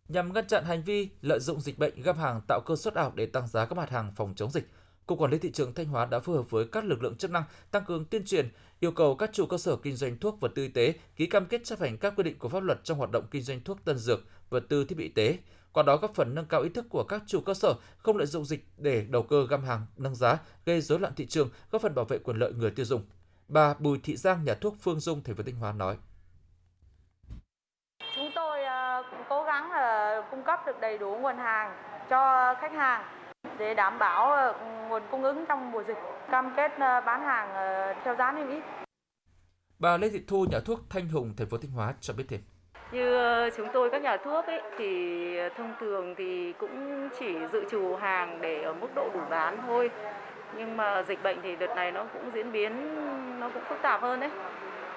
Nhằm 0.09 0.33
ngăn 0.33 0.47
chặn 0.47 0.65
hành 0.65 0.83
vi 0.83 1.09
lợi 1.21 1.41
dụng 1.41 1.61
dịch 1.61 1.79
bệnh 1.79 2.03
găm 2.03 2.19
hàng 2.19 2.41
tạo 2.49 2.61
cơ 2.67 2.77
suất 2.77 2.95
ảo 2.95 3.13
để 3.15 3.27
tăng 3.27 3.49
giá 3.49 3.67
các 3.67 3.79
mặt 3.79 3.91
hàng 3.91 4.13
phòng 4.17 4.35
chống 4.37 4.51
dịch, 4.51 4.71
Cục 5.13 5.19
Quản 5.19 5.31
lý 5.31 5.39
thị 5.39 5.53
trường 5.53 5.75
Thanh 5.75 5.87
Hóa 5.87 6.07
đã 6.07 6.19
phối 6.19 6.37
hợp 6.37 6.51
với 6.51 6.67
các 6.73 6.85
lực 6.85 7.03
lượng 7.03 7.17
chức 7.17 7.31
năng 7.31 7.43
tăng 7.71 7.85
cường 7.85 8.05
tuyên 8.05 8.25
truyền, 8.25 8.49
yêu 8.81 8.93
cầu 8.93 9.17
các 9.17 9.31
chủ 9.33 9.47
cơ 9.47 9.59
sở 9.59 9.77
kinh 9.77 9.97
doanh 9.97 10.19
thuốc 10.19 10.41
vật 10.41 10.53
tư 10.55 10.63
y 10.63 10.69
tế 10.69 10.95
ký 11.17 11.27
cam 11.27 11.47
kết 11.47 11.65
chấp 11.65 11.81
hành 11.81 11.99
các 11.99 12.13
quy 12.17 12.23
định 12.23 12.39
của 12.39 12.49
pháp 12.49 12.63
luật 12.63 12.85
trong 12.85 12.99
hoạt 12.99 13.11
động 13.11 13.25
kinh 13.31 13.43
doanh 13.43 13.61
thuốc 13.61 13.85
tân 13.85 13.99
dược, 13.99 14.21
vật 14.51 14.65
tư 14.69 14.85
thiết 14.85 14.99
bị 14.99 15.05
y 15.05 15.11
tế. 15.11 15.39
Qua 15.73 15.83
đó 15.83 15.97
góp 15.97 16.15
phần 16.15 16.35
nâng 16.35 16.47
cao 16.47 16.63
ý 16.63 16.69
thức 16.69 16.87
của 16.91 17.05
các 17.05 17.23
chủ 17.27 17.41
cơ 17.41 17.55
sở 17.55 17.75
không 17.99 18.17
lợi 18.17 18.27
dụng 18.27 18.45
dịch 18.45 18.65
để 18.77 19.07
đầu 19.11 19.23
cơ 19.23 19.47
găm 19.51 19.65
hàng, 19.65 19.87
nâng 19.97 20.15
giá, 20.15 20.39
gây 20.67 20.81
rối 20.81 21.01
loạn 21.01 21.13
thị 21.17 21.27
trường, 21.27 21.51
góp 21.71 21.83
phần 21.83 21.95
bảo 21.95 22.05
vệ 22.05 22.19
quyền 22.19 22.37
lợi 22.37 22.53
người 22.53 22.71
tiêu 22.71 22.87
dùng. 22.87 23.03
Bà 23.49 23.75
Bùi 23.75 24.01
Thị 24.03 24.17
Giang, 24.17 24.45
nhà 24.45 24.55
thuốc 24.55 24.77
Phương 24.81 25.01
Dung, 25.01 25.23
thành 25.23 25.37
phố 25.37 25.43
Thanh 25.47 25.57
Hóa 25.57 25.73
nói: 25.73 25.97
Chúng 28.17 28.31
tôi 28.35 28.65
à, 28.65 29.03
cố 29.29 29.45
gắng 29.45 29.71
là 29.71 30.23
cung 30.31 30.43
cấp 30.47 30.61
được 30.67 30.81
đầy 30.81 30.99
đủ 30.99 31.19
nguồn 31.21 31.37
hàng 31.37 31.77
cho 32.11 32.55
khách 32.61 32.73
hàng 32.73 33.22
để 33.59 33.75
đảm 33.75 33.99
bảo 33.99 34.33
ờ, 34.33 34.55
nguồn 34.89 35.03
cung 35.11 35.23
ứng 35.23 35.47
trong 35.47 35.73
mùa 35.73 35.83
dịch, 35.83 35.99
cam 36.31 36.53
kết 36.57 36.73
ờ, 36.79 37.01
bán 37.01 37.23
hàng 37.23 37.55
ờ, 37.55 37.95
theo 38.05 38.15
giá 38.15 38.33
niêm 38.33 38.49
yết. 38.49 38.63
Bà 39.79 39.97
Lê 39.97 40.09
Thị 40.09 40.21
Thu, 40.29 40.47
nhà 40.51 40.59
thuốc 40.67 40.79
Thanh 40.91 41.09
Hùng, 41.09 41.35
thành 41.39 41.49
phố 41.51 41.57
Thanh 41.63 41.71
Hóa 41.71 41.93
cho 42.01 42.15
biết 42.15 42.25
thêm. 42.29 42.41
Như 42.93 43.51
chúng 43.57 43.69
tôi 43.73 43.91
các 43.91 44.03
nhà 44.03 44.17
thuốc 44.17 44.47
ấy 44.47 44.61
thì 44.79 45.37
thông 45.57 45.75
thường 45.81 46.15
thì 46.19 46.53
cũng 46.53 47.09
chỉ 47.19 47.47
dự 47.53 47.65
trù 47.71 47.97
hàng 47.97 48.41
để 48.41 48.63
ở 48.63 48.73
mức 48.73 48.89
độ 48.95 49.09
đủ 49.15 49.21
bán 49.31 49.59
thôi. 49.67 49.91
Nhưng 50.57 50.77
mà 50.77 51.03
dịch 51.03 51.23
bệnh 51.23 51.39
thì 51.43 51.57
đợt 51.57 51.75
này 51.77 51.93
nó 51.93 52.05
cũng 52.13 52.31
diễn 52.35 52.53
biến 52.53 52.73
nó 53.41 53.49
cũng 53.55 53.63
phức 53.69 53.79
tạp 53.83 54.03
hơn 54.03 54.21
đấy. 54.21 54.31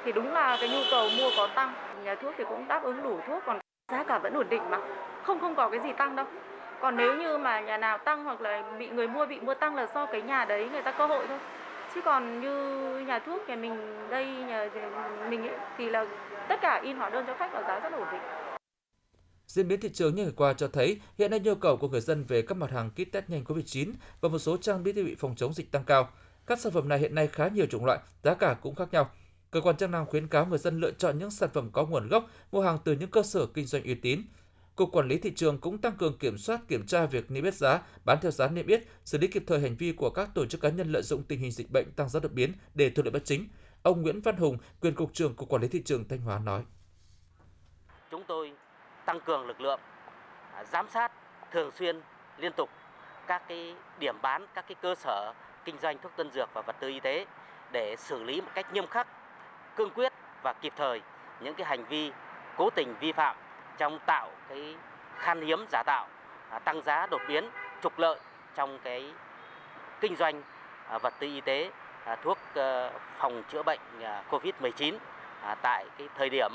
Thì 0.05 0.12
đúng 0.12 0.33
là 0.33 0.57
cái 0.59 0.69
nhu 0.69 0.79
cầu 0.91 1.09
mua 1.17 1.29
có 1.38 1.50
tăng, 1.55 1.74
nhà 2.03 2.15
thuốc 2.15 2.33
thì 2.38 2.43
cũng 2.50 2.67
đáp 2.67 2.83
ứng 2.83 3.03
đủ 3.03 3.19
thuốc 3.27 3.43
còn 3.45 3.59
giá 3.91 4.03
cả 4.03 4.19
vẫn 4.19 4.33
ổn 4.33 4.50
định 4.50 4.69
mà. 4.69 4.79
Không 5.24 5.39
không 5.39 5.55
có 5.55 5.69
cái 5.69 5.79
gì 5.79 5.93
tăng 5.93 6.15
đâu 6.15 6.25
còn 6.86 6.98
nếu 6.98 7.18
như 7.18 7.38
mà 7.38 7.62
nhà 7.62 7.77
nào 7.77 7.98
tăng 7.98 8.24
hoặc 8.24 8.42
là 8.42 8.75
bị 8.80 8.88
người 8.88 9.08
mua 9.08 9.25
bị 9.25 9.39
mua 9.39 9.54
tăng 9.54 9.75
là 9.75 9.88
do 9.96 10.06
cái 10.06 10.22
nhà 10.22 10.46
đấy 10.46 10.70
người 10.72 10.82
ta 10.82 10.92
cơ 10.98 11.08
hội 11.08 11.25
thôi 11.27 11.39
chứ 11.96 12.01
còn 12.06 12.42
như 12.42 12.56
nhà 13.08 13.20
thuốc 13.20 13.42
nhà 13.48 13.56
mình 13.56 14.08
đây 14.10 14.25
nhà 14.25 14.70
mình 15.30 15.48
ấy, 15.48 15.58
thì 15.77 15.89
là 15.89 16.06
tất 16.50 16.56
cả 16.62 16.82
in 16.84 16.98
hóa 16.98 17.10
đơn 17.10 17.25
cho 17.27 17.36
khách 17.39 17.54
là 17.54 17.62
giá 17.62 17.80
rất 17.80 17.92
là 17.92 17.98
ổn 17.98 18.08
định 18.12 18.22
Diễn 19.48 19.68
biến 19.68 19.80
thị 19.80 19.89
trường 19.94 20.15
những 20.15 20.25
ngày 20.25 20.34
qua 20.38 20.54
cho 20.54 20.68
thấy 20.68 21.01
hiện 21.18 21.32
nay 21.32 21.39
nhu 21.39 21.56
cầu 21.56 21.77
của 21.77 21.88
người 21.88 22.01
dân 22.01 22.24
về 22.27 22.42
các 22.42 22.58
mặt 22.58 22.72
hàng 22.72 22.89
kit 22.89 23.12
test 23.12 23.30
nhanh 23.30 23.44
COVID-19 23.44 23.94
và 24.22 24.30
một 24.30 24.39
số 24.39 24.58
trang 24.58 24.84
thiết 24.84 24.96
bị 24.96 25.15
phòng 25.15 25.36
chống 25.36 25.54
dịch 25.54 25.72
tăng 25.72 25.84
cao. 25.84 26.10
Các 26.46 26.60
sản 26.60 26.72
phẩm 26.72 26.89
này 26.89 27.00
hiện 27.00 27.15
nay 27.15 27.27
khá 27.27 27.48
nhiều 27.48 27.65
chủng 27.65 27.86
loại, 27.86 28.00
giá 28.24 28.34
cả 28.34 28.56
cũng 28.62 28.75
khác 28.75 28.88
nhau. 28.92 29.10
Cơ 29.51 29.62
quan 29.62 29.77
chức 29.77 29.89
năng 29.89 30.06
khuyến 30.06 30.27
cáo 30.27 30.46
người 30.46 30.60
dân 30.60 30.80
lựa 30.80 30.92
chọn 30.92 31.20
những 31.20 31.32
sản 31.32 31.50
phẩm 31.54 31.70
có 31.74 31.86
nguồn 31.86 32.08
gốc, 32.08 32.25
mua 32.51 32.62
hàng 32.62 32.77
từ 32.84 32.94
những 32.94 33.10
cơ 33.10 33.24
sở 33.24 33.46
kinh 33.46 33.65
doanh 33.65 33.84
uy 33.84 33.96
tín. 33.96 34.22
Cục 34.75 34.91
Quản 34.91 35.08
lý 35.08 35.17
thị 35.17 35.32
trường 35.36 35.58
cũng 35.58 35.77
tăng 35.77 35.96
cường 35.96 36.17
kiểm 36.17 36.38
soát 36.38 36.60
kiểm 36.67 36.86
tra 36.86 37.05
việc 37.05 37.32
niêm 37.32 37.44
yết 37.44 37.53
giá, 37.53 37.82
bán 38.05 38.17
theo 38.22 38.32
giá 38.32 38.48
niêm 38.48 38.67
yết, 38.67 38.84
xử 39.05 39.17
lý 39.17 39.27
kịp 39.27 39.44
thời 39.48 39.60
hành 39.60 39.75
vi 39.75 39.91
của 39.91 40.10
các 40.10 40.29
tổ 40.36 40.46
chức 40.46 40.62
cá 40.62 40.70
nhân 40.70 40.91
lợi 40.91 41.01
dụng 41.01 41.24
tình 41.24 41.39
hình 41.39 41.51
dịch 41.51 41.72
bệnh 41.72 41.91
tăng 41.91 42.10
giá 42.10 42.20
đột 42.20 42.32
biến 42.32 42.53
để 42.74 42.89
thu 42.89 43.03
lợi 43.03 43.12
bất 43.12 43.25
chính. 43.25 43.48
Ông 43.84 44.01
Nguyễn 44.01 44.22
Văn 44.22 44.38
Hùng, 44.38 44.58
quyền 44.82 44.96
cục 44.96 45.13
trưởng 45.13 45.36
Cục 45.36 45.50
Quản 45.50 45.62
lý 45.62 45.67
thị 45.67 45.82
trường 45.86 46.08
Thanh 46.08 46.20
Hóa 46.20 46.39
nói: 46.39 46.63
Chúng 48.12 48.24
tôi 48.27 48.53
tăng 49.05 49.20
cường 49.25 49.48
lực 49.48 49.62
lượng 49.62 49.79
à, 50.53 50.63
giám 50.63 50.88
sát 50.94 51.12
thường 51.51 51.72
xuyên 51.79 52.01
liên 52.38 52.51
tục 52.58 52.70
các 53.27 53.48
cái 53.48 53.75
điểm 54.00 54.15
bán 54.22 54.46
các 54.55 54.65
cái 54.67 54.75
cơ 54.82 54.96
sở 54.96 55.34
kinh 55.65 55.75
doanh 55.82 55.98
thuốc 56.03 56.12
tân 56.17 56.32
dược 56.32 56.50
và 56.53 56.62
vật 56.62 56.75
tư 56.79 56.88
y 56.88 57.00
tế 57.00 57.25
để 57.72 57.96
xử 58.00 58.24
lý 58.24 58.41
một 58.41 58.51
cách 58.55 58.74
nghiêm 58.74 58.88
khắc, 58.88 59.08
cương 59.77 59.89
quyết 59.89 60.13
và 60.44 60.53
kịp 60.53 60.74
thời 60.77 61.01
những 61.44 61.55
cái 61.55 61.67
hành 61.67 61.86
vi 61.89 62.12
cố 62.58 62.70
tình 62.70 62.96
vi 63.00 63.12
phạm 63.12 63.36
trong 63.77 64.00
tạo 64.05 64.29
cái 64.50 64.75
khan 65.17 65.41
hiếm 65.41 65.65
giả 65.72 65.84
tạo, 65.86 66.08
à, 66.50 66.60
tăng 66.60 66.82
giá 66.82 67.08
đột 67.12 67.22
biến, 67.27 67.50
trục 67.84 68.00
lợi 68.00 68.20
trong 68.55 68.79
cái 68.84 69.13
kinh 70.01 70.15
doanh 70.15 70.41
à, 70.89 70.98
vật 70.98 71.13
tư 71.20 71.27
y 71.27 71.41
tế, 71.41 71.72
à, 72.05 72.15
thuốc 72.15 72.38
ờ, 72.53 72.91
phòng 73.17 73.44
chữa 73.50 73.63
bệnh 73.63 73.79
à, 74.03 74.24
COVID-19 74.29 74.98
à, 75.41 75.55
tại 75.62 75.86
cái 75.98 76.10
thời 76.17 76.29
điểm 76.29 76.51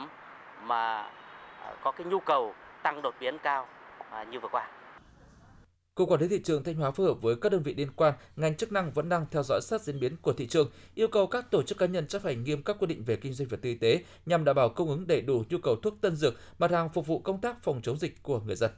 mà 0.63 1.05
có 1.83 1.93
cái 1.93 2.07
nhu 2.07 2.21
cầu 2.21 2.55
tăng 2.83 3.03
đột 3.03 3.15
biến 3.21 3.39
cao 3.39 3.67
như 4.31 4.41
vừa 4.41 4.49
qua. 4.49 4.67
Cục 6.01 6.09
Quản 6.09 6.21
lý 6.21 6.29
thị 6.29 6.41
trường 6.45 6.65
Thanh 6.65 6.75
Hóa 6.75 6.91
phối 6.91 7.07
hợp 7.07 7.23
với 7.23 7.37
các 7.37 7.53
đơn 7.53 7.63
vị 7.63 7.75
liên 7.75 7.89
quan, 7.97 8.15
ngành 8.37 8.57
chức 8.57 8.73
năng 8.73 8.93
vẫn 8.93 9.09
đang 9.09 9.27
theo 9.31 9.43
dõi 9.43 9.61
sát 9.63 9.83
diễn 9.83 10.01
biến 10.01 10.17
của 10.23 10.33
thị 10.33 10.47
trường, 10.47 10.71
yêu 10.95 11.09
cầu 11.09 11.27
các 11.27 11.51
tổ 11.51 11.63
chức 11.63 11.79
cá 11.79 11.87
nhân 11.87 12.07
chấp 12.07 12.25
hành 12.25 12.45
nghiêm 12.45 12.63
các 12.63 12.77
quy 12.81 12.87
định 12.87 13.05
về 13.05 13.17
kinh 13.17 13.33
doanh 13.33 13.49
vật 13.49 13.57
tư 13.63 13.69
y 13.69 13.75
tế 13.75 14.05
nhằm 14.27 14.45
đảm 14.45 14.57
bảo 14.57 14.69
cung 14.69 14.89
ứng 14.89 15.07
đầy 15.07 15.21
đủ 15.21 15.45
nhu 15.51 15.59
cầu 15.59 15.77
thuốc 15.77 16.01
tân 16.01 16.17
dược, 16.17 16.35
mặt 16.59 16.71
hàng 16.71 16.89
phục 16.89 17.07
vụ 17.07 17.19
công 17.19 17.41
tác 17.41 17.63
phòng 17.63 17.81
chống 17.83 17.99
dịch 17.99 18.23
của 18.23 18.41
người 18.41 18.57
dân. 18.57 18.71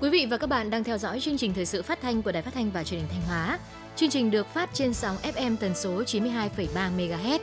Quý 0.00 0.10
vị 0.10 0.26
và 0.30 0.36
các 0.36 0.46
bạn 0.46 0.70
đang 0.70 0.84
theo 0.84 0.98
dõi 0.98 1.20
chương 1.20 1.38
trình 1.38 1.54
thời 1.54 1.66
sự 1.66 1.82
phát 1.82 2.00
thanh 2.00 2.22
của 2.22 2.32
Đài 2.32 2.42
Phát 2.42 2.54
thanh 2.54 2.70
và 2.70 2.84
Truyền 2.84 3.00
hình 3.00 3.08
Thanh 3.08 3.22
Hóa. 3.22 3.58
Chương 3.96 4.10
trình 4.10 4.30
được 4.30 4.46
phát 4.46 4.70
trên 4.72 4.94
sóng 4.94 5.16
FM 5.16 5.56
tần 5.56 5.74
số 5.74 6.02
92,3 6.02 6.96
MHz. 6.96 7.38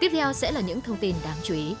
Tiếp 0.00 0.08
theo 0.12 0.32
sẽ 0.32 0.52
là 0.52 0.60
những 0.60 0.80
thông 0.80 0.96
tin 0.96 1.14
đáng 1.24 1.36
chú 1.42 1.54
ý. 1.54 1.74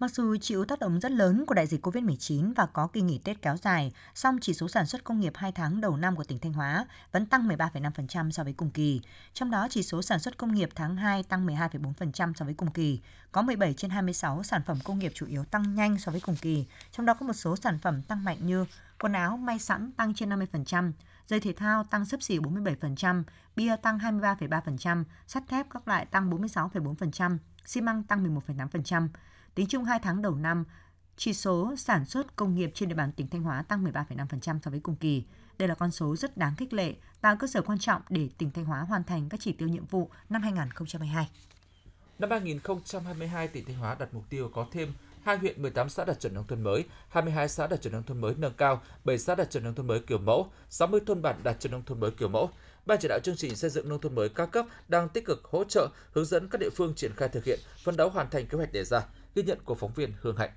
Mặc 0.00 0.10
dù 0.10 0.36
chịu 0.36 0.64
tác 0.64 0.78
động 0.78 1.00
rất 1.00 1.12
lớn 1.12 1.44
của 1.46 1.54
đại 1.54 1.66
dịch 1.66 1.86
COVID-19 1.86 2.52
và 2.56 2.66
có 2.66 2.86
kỳ 2.86 3.00
nghỉ 3.00 3.18
Tết 3.18 3.42
kéo 3.42 3.56
dài, 3.56 3.92
song 4.14 4.38
chỉ 4.40 4.54
số 4.54 4.68
sản 4.68 4.86
xuất 4.86 5.04
công 5.04 5.20
nghiệp 5.20 5.32
2 5.36 5.52
tháng 5.52 5.80
đầu 5.80 5.96
năm 5.96 6.16
của 6.16 6.24
tỉnh 6.24 6.38
Thanh 6.38 6.52
Hóa 6.52 6.86
vẫn 7.12 7.26
tăng 7.26 7.48
13,5% 7.48 8.30
so 8.30 8.44
với 8.44 8.52
cùng 8.52 8.70
kỳ. 8.70 9.00
Trong 9.32 9.50
đó, 9.50 9.66
chỉ 9.70 9.82
số 9.82 10.02
sản 10.02 10.18
xuất 10.18 10.36
công 10.36 10.54
nghiệp 10.54 10.68
tháng 10.74 10.96
2 10.96 11.22
tăng 11.22 11.46
12,4% 11.46 12.32
so 12.34 12.44
với 12.44 12.54
cùng 12.54 12.70
kỳ. 12.70 13.00
Có 13.32 13.42
17 13.42 13.74
trên 13.74 13.90
26 13.90 14.42
sản 14.42 14.62
phẩm 14.66 14.78
công 14.84 14.98
nghiệp 14.98 15.12
chủ 15.14 15.26
yếu 15.26 15.44
tăng 15.44 15.74
nhanh 15.74 15.98
so 15.98 16.12
với 16.12 16.20
cùng 16.20 16.36
kỳ. 16.36 16.66
Trong 16.92 17.06
đó 17.06 17.14
có 17.14 17.26
một 17.26 17.32
số 17.32 17.56
sản 17.56 17.78
phẩm 17.78 18.02
tăng 18.02 18.24
mạnh 18.24 18.38
như 18.46 18.64
quần 19.00 19.12
áo 19.12 19.36
may 19.36 19.58
sẵn 19.58 19.92
tăng 19.92 20.14
trên 20.14 20.30
50%, 20.30 20.92
giày 21.26 21.40
thể 21.40 21.52
thao 21.52 21.84
tăng 21.84 22.04
sấp 22.04 22.22
xỉ 22.22 22.38
47%, 22.38 23.22
bia 23.56 23.76
tăng 23.76 23.98
23,3%, 23.98 25.04
sắt 25.26 25.42
thép 25.48 25.66
các 25.70 25.88
loại 25.88 26.06
tăng 26.06 26.30
46,4%, 26.30 27.38
xi 27.66 27.80
măng 27.80 28.02
tăng 28.02 28.34
11,8%. 28.34 29.08
Tính 29.54 29.66
chung 29.66 29.84
2 29.84 29.98
tháng 29.98 30.22
đầu 30.22 30.34
năm, 30.34 30.64
chỉ 31.16 31.32
số 31.32 31.74
sản 31.76 32.04
xuất 32.04 32.36
công 32.36 32.54
nghiệp 32.54 32.70
trên 32.74 32.88
địa 32.88 32.94
bàn 32.94 33.12
tỉnh 33.12 33.28
Thanh 33.28 33.42
Hóa 33.42 33.62
tăng 33.62 33.84
13,5% 33.84 34.58
so 34.62 34.70
với 34.70 34.80
cùng 34.80 34.96
kỳ. 34.96 35.24
Đây 35.58 35.68
là 35.68 35.74
con 35.74 35.90
số 35.90 36.16
rất 36.16 36.36
đáng 36.36 36.56
khích 36.56 36.72
lệ, 36.72 36.94
tạo 37.20 37.36
cơ 37.36 37.46
sở 37.46 37.62
quan 37.62 37.78
trọng 37.78 38.02
để 38.08 38.28
tỉnh 38.38 38.50
Thanh 38.50 38.64
Hóa 38.64 38.80
hoàn 38.80 39.04
thành 39.04 39.28
các 39.28 39.40
chỉ 39.40 39.52
tiêu 39.52 39.68
nhiệm 39.68 39.86
vụ 39.86 40.10
năm 40.28 40.42
2022. 40.42 41.28
Năm 42.18 42.30
2022, 42.30 43.48
tỉnh 43.48 43.64
Thanh 43.64 43.76
Hóa 43.76 43.96
đặt 43.98 44.14
mục 44.14 44.24
tiêu 44.30 44.50
có 44.54 44.66
thêm 44.72 44.92
2 45.24 45.36
huyện 45.36 45.62
18 45.62 45.88
xã 45.88 46.04
đạt 46.04 46.20
chuẩn 46.20 46.34
nông 46.34 46.46
thôn 46.46 46.62
mới, 46.62 46.84
22 47.08 47.48
xã 47.48 47.66
đạt 47.66 47.82
chuẩn 47.82 47.92
nông 47.92 48.02
thôn 48.02 48.20
mới 48.20 48.34
nâng 48.38 48.54
cao, 48.54 48.82
7 49.04 49.18
xã 49.18 49.34
đạt 49.34 49.50
chuẩn 49.50 49.64
nông 49.64 49.74
thôn 49.74 49.86
mới 49.86 50.00
kiểu 50.00 50.18
mẫu, 50.18 50.50
60 50.68 51.00
thôn 51.06 51.22
bản 51.22 51.36
đạt 51.42 51.60
chuẩn 51.60 51.72
nông 51.72 51.82
thôn 51.82 52.00
mới 52.00 52.10
kiểu 52.10 52.28
mẫu. 52.28 52.50
Ban 52.86 52.98
chỉ 53.00 53.08
đạo 53.08 53.18
chương 53.24 53.36
trình 53.36 53.56
xây 53.56 53.70
dựng 53.70 53.88
nông 53.88 54.00
thôn 54.00 54.14
mới 54.14 54.28
các 54.28 54.46
cấp 54.46 54.66
đang 54.88 55.08
tích 55.08 55.24
cực 55.24 55.44
hỗ 55.44 55.64
trợ, 55.64 55.88
hướng 56.12 56.24
dẫn 56.24 56.48
các 56.48 56.60
địa 56.60 56.70
phương 56.76 56.94
triển 56.96 57.12
khai 57.16 57.28
thực 57.28 57.44
hiện, 57.44 57.60
phấn 57.84 57.96
đấu 57.96 58.08
hoàn 58.10 58.30
thành 58.30 58.46
kế 58.46 58.58
hoạch 58.58 58.72
đề 58.72 58.84
ra. 58.84 59.02
Ghi 59.34 59.42
nhận 59.42 59.58
của 59.64 59.74
phóng 59.74 59.92
viên 59.92 60.12
Hương 60.20 60.36
Hạnh. 60.36 60.50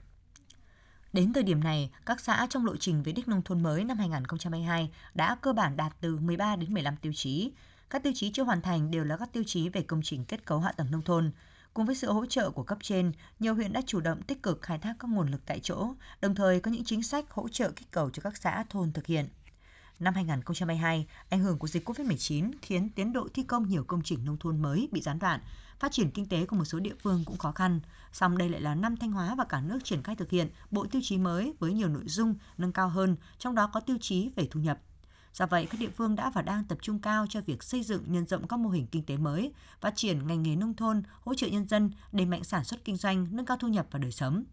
Đến 1.14 1.34
thời 1.34 1.44
điểm 1.44 1.64
này, 1.64 1.92
các 2.06 2.20
xã 2.20 2.48
trong 2.50 2.66
lộ 2.66 2.76
trình 2.76 3.04
về 3.04 3.12
đích 3.12 3.28
nông 3.28 3.42
thôn 3.42 3.64
mới 3.64 3.84
năm 3.84 3.98
2022 3.98 4.92
đã 5.14 5.36
cơ 5.42 5.54
bản 5.54 5.78
đạt 5.78 5.96
từ 6.02 6.18
13 6.18 6.56
đến 6.56 6.74
15 6.74 6.96
tiêu 6.98 7.12
chí. 7.16 7.52
Các 7.90 8.04
tiêu 8.04 8.14
chí 8.16 8.32
chưa 8.32 8.44
hoàn 8.44 8.62
thành 8.62 8.92
đều 8.92 9.04
là 9.04 9.18
các 9.18 9.34
tiêu 9.34 9.44
chí 9.48 9.70
về 9.70 9.82
công 9.82 10.02
trình 10.04 10.26
kết 10.26 10.46
cấu 10.46 10.60
hạ 10.60 10.72
tầng 10.72 10.92
nông 10.92 11.02
thôn. 11.02 11.32
Cùng 11.74 11.86
với 11.86 11.96
sự 11.96 12.12
hỗ 12.12 12.26
trợ 12.26 12.50
của 12.50 12.64
cấp 12.64 12.78
trên, 12.82 13.12
nhiều 13.40 13.56
huyện 13.56 13.74
đã 13.74 13.82
chủ 13.86 14.00
động 14.00 14.22
tích 14.22 14.44
cực 14.44 14.62
khai 14.62 14.78
thác 14.78 14.96
các 15.00 15.10
nguồn 15.10 15.32
lực 15.32 15.42
tại 15.46 15.60
chỗ, 15.60 15.94
đồng 16.22 16.36
thời 16.36 16.60
có 16.60 16.72
những 16.72 16.84
chính 16.86 17.04
sách 17.04 17.26
hỗ 17.30 17.50
trợ 17.50 17.72
kích 17.72 17.92
cầu 17.92 18.10
cho 18.10 18.22
các 18.22 18.38
xã 18.38 18.64
thôn 18.70 18.92
thực 18.92 19.06
hiện. 19.06 19.28
Năm 20.04 20.14
2022, 20.14 21.08
ảnh 21.30 21.40
hưởng 21.40 21.58
của 21.58 21.68
dịch 21.68 21.90
COVID-19 21.90 22.52
khiến 22.62 22.90
tiến 22.96 23.14
độ 23.14 23.28
thi 23.34 23.44
công 23.44 23.70
nhiều 23.70 23.84
công 23.84 24.02
trình 24.04 24.26
nông 24.26 24.38
thôn 24.38 24.62
mới 24.62 24.90
bị 24.92 25.02
gián 25.02 25.20
đoạn, 25.20 25.40
phát 25.80 25.92
triển 25.92 26.12
kinh 26.12 26.26
tế 26.26 26.46
của 26.46 26.56
một 26.56 26.66
số 26.66 26.80
địa 26.80 26.94
phương 27.04 27.24
cũng 27.26 27.38
khó 27.38 27.52
khăn. 27.52 27.80
Song 28.12 28.38
đây 28.38 28.50
lại 28.50 28.62
là 28.62 28.76
năm 28.76 28.98
Thanh 28.98 29.12
Hóa 29.12 29.36
và 29.36 29.46
cả 29.46 29.62
nước 29.62 29.80
triển 29.84 30.04
khai 30.04 30.16
thực 30.16 30.30
hiện 30.30 30.48
bộ 30.72 30.86
tiêu 30.86 31.02
chí 31.06 31.18
mới 31.18 31.54
với 31.60 31.74
nhiều 31.74 31.90
nội 31.90 32.04
dung 32.06 32.36
nâng 32.58 32.72
cao 32.72 32.90
hơn, 32.90 33.16
trong 33.40 33.56
đó 33.56 33.70
có 33.74 33.80
tiêu 33.80 33.98
chí 34.02 34.30
về 34.36 34.48
thu 34.52 34.60
nhập. 34.60 34.80
Do 35.34 35.46
vậy, 35.46 35.66
các 35.66 35.80
địa 35.80 35.90
phương 35.90 36.16
đã 36.16 36.30
và 36.30 36.42
đang 36.42 36.64
tập 36.64 36.78
trung 36.82 37.00
cao 37.00 37.26
cho 37.30 37.42
việc 37.42 37.64
xây 37.64 37.84
dựng 37.84 38.04
nhân 38.08 38.28
rộng 38.28 38.48
các 38.48 38.60
mô 38.60 38.70
hình 38.70 38.88
kinh 38.88 39.04
tế 39.04 39.18
mới, 39.18 39.54
phát 39.82 39.96
triển 39.96 40.28
ngành 40.28 40.44
nghề 40.44 40.56
nông 40.56 40.74
thôn, 40.74 41.04
hỗ 41.22 41.36
trợ 41.36 41.48
nhân 41.48 41.68
dân, 41.68 41.92
đẩy 42.12 42.26
mạnh 42.26 42.44
sản 42.44 42.64
xuất 42.64 42.86
kinh 42.86 42.98
doanh, 42.98 43.28
nâng 43.32 43.46
cao 43.46 43.58
thu 43.58 43.68
nhập 43.68 43.88
và 43.92 44.00
đời 44.00 44.12
sống. 44.12 44.44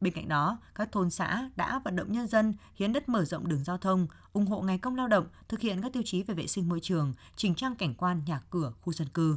Bên 0.00 0.12
cạnh 0.12 0.28
đó, 0.28 0.58
các 0.74 0.92
thôn 0.92 1.10
xã 1.10 1.50
đã 1.56 1.78
vận 1.78 1.96
động 1.96 2.12
nhân 2.12 2.26
dân 2.26 2.54
hiến 2.74 2.92
đất 2.92 3.08
mở 3.08 3.24
rộng 3.24 3.48
đường 3.48 3.64
giao 3.64 3.78
thông, 3.78 4.06
ủng 4.32 4.46
hộ 4.46 4.60
ngày 4.60 4.78
công 4.78 4.96
lao 4.96 5.08
động, 5.08 5.26
thực 5.48 5.60
hiện 5.60 5.82
các 5.82 5.92
tiêu 5.92 6.02
chí 6.06 6.22
về 6.22 6.34
vệ 6.34 6.46
sinh 6.46 6.68
môi 6.68 6.80
trường, 6.80 7.14
chỉnh 7.36 7.54
trang 7.54 7.76
cảnh 7.76 7.94
quan 7.94 8.22
nhà 8.26 8.40
cửa, 8.50 8.72
khu 8.82 8.92
dân 8.92 9.08
cư. 9.08 9.36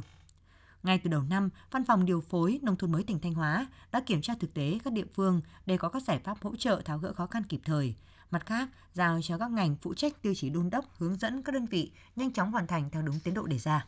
Ngay 0.82 0.98
từ 0.98 1.10
đầu 1.10 1.22
năm, 1.22 1.48
Văn 1.70 1.84
phòng 1.84 2.04
điều 2.04 2.20
phối 2.20 2.58
Nông 2.62 2.76
thôn 2.76 2.92
mới 2.92 3.02
tỉnh 3.02 3.20
Thanh 3.20 3.34
Hóa 3.34 3.66
đã 3.92 4.00
kiểm 4.00 4.22
tra 4.22 4.34
thực 4.40 4.54
tế 4.54 4.78
các 4.84 4.92
địa 4.92 5.04
phương 5.14 5.40
để 5.66 5.76
có 5.76 5.88
các 5.88 6.02
giải 6.02 6.18
pháp 6.18 6.42
hỗ 6.42 6.56
trợ 6.56 6.82
tháo 6.84 6.98
gỡ 6.98 7.12
khó 7.12 7.26
khăn 7.26 7.42
kịp 7.44 7.60
thời. 7.64 7.94
Mặt 8.30 8.46
khác, 8.46 8.68
giao 8.94 9.20
cho 9.22 9.38
các 9.38 9.50
ngành 9.50 9.76
phụ 9.82 9.94
trách 9.94 10.22
tiêu 10.22 10.34
chí 10.34 10.50
đôn 10.50 10.70
đốc 10.70 10.84
hướng 10.98 11.16
dẫn 11.18 11.42
các 11.42 11.52
đơn 11.52 11.66
vị 11.66 11.92
nhanh 12.16 12.32
chóng 12.32 12.52
hoàn 12.52 12.66
thành 12.66 12.90
theo 12.90 13.02
đúng 13.02 13.20
tiến 13.24 13.34
độ 13.34 13.46
đề 13.46 13.58
ra. 13.58 13.86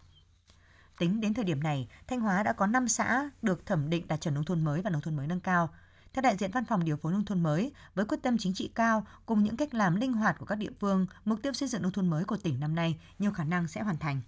Tính 0.99 1.21
đến 1.21 1.35
thời 1.35 1.45
điểm 1.45 1.63
này, 1.63 1.89
Thanh 2.07 2.21
Hóa 2.21 2.43
đã 2.43 2.53
có 2.53 2.67
5 2.67 2.89
xã 2.89 3.31
được 3.43 3.67
thẩm 3.67 3.91
định 3.91 4.09
đạt 4.09 4.21
chuẩn 4.21 4.35
nông 4.35 4.45
thôn 4.45 4.65
mới 4.65 4.83
và 4.83 4.91
nông 4.91 5.01
thôn 5.01 5.17
mới 5.17 5.27
nâng 5.27 5.41
cao. 5.41 5.69
Theo 6.15 6.23
đại 6.23 6.37
diện 6.37 6.51
Văn 6.51 6.65
phòng 6.65 6.85
điều 6.85 6.97
phối 6.97 7.13
nông 7.13 7.25
thôn 7.25 7.43
mới, 7.43 7.73
với 7.95 8.05
quyết 8.05 8.19
tâm 8.23 8.39
chính 8.39 8.55
trị 8.55 8.71
cao 8.75 9.07
cùng 9.27 9.45
những 9.45 9.57
cách 9.57 9.75
làm 9.75 9.97
linh 9.97 10.13
hoạt 10.13 10.39
của 10.39 10.47
các 10.47 10.55
địa 10.55 10.71
phương, 10.81 11.07
mục 11.25 11.39
tiêu 11.43 11.53
xây 11.53 11.69
dựng 11.69 11.83
nông 11.83 11.93
thôn 11.93 12.11
mới 12.11 12.25
của 12.25 12.37
tỉnh 12.37 12.61
năm 12.61 12.75
nay 12.75 13.01
nhiều 13.19 13.33
khả 13.33 13.45
năng 13.45 13.69
sẽ 13.69 13.83
hoàn 13.83 13.99
thành. 13.99 14.21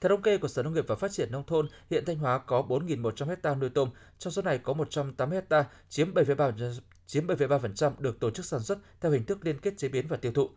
Theo 0.00 0.08
thống 0.08 0.22
kê 0.22 0.38
của 0.38 0.48
Sở 0.48 0.62
Nông 0.62 0.74
nghiệp 0.74 0.84
và 0.88 0.96
Phát 0.96 1.12
triển 1.12 1.32
Nông 1.32 1.46
thôn, 1.46 1.68
hiện 1.90 2.04
Thanh 2.06 2.18
Hóa 2.18 2.38
có 2.38 2.64
4.100 2.68 3.36
ha 3.42 3.54
nuôi 3.54 3.70
tôm, 3.70 3.88
trong 4.18 4.32
số 4.32 4.42
này 4.42 4.58
có 4.58 4.72
180 4.72 5.40
ha 5.50 5.64
chiếm 5.88 6.14
7,3% 6.14 6.80
chiếm 7.06 7.26
7,3% 7.26 7.92
được 7.98 8.20
tổ 8.20 8.30
chức 8.30 8.46
sản 8.46 8.60
xuất 8.60 8.78
theo 9.00 9.12
hình 9.12 9.24
thức 9.24 9.44
liên 9.44 9.58
kết 9.60 9.74
chế 9.78 9.88
biến 9.88 10.08
và 10.08 10.16
tiêu 10.16 10.32
thụ. 10.32 10.50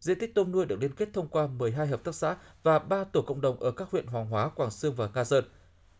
Diện 0.00 0.18
tích 0.18 0.34
tôm 0.34 0.52
nuôi 0.52 0.66
được 0.66 0.80
liên 0.80 0.94
kết 0.94 1.08
thông 1.12 1.28
qua 1.28 1.46
12 1.46 1.86
hợp 1.86 2.04
tác 2.04 2.14
xã 2.14 2.36
và 2.62 2.78
3 2.78 3.04
tổ 3.04 3.22
cộng 3.22 3.40
đồng 3.40 3.60
ở 3.60 3.70
các 3.70 3.90
huyện 3.90 4.06
Hoàng 4.06 4.28
Hóa, 4.28 4.48
Quảng 4.48 4.70
Sương 4.70 4.94
và 4.94 5.08
Nga 5.14 5.24
Sơn. 5.24 5.44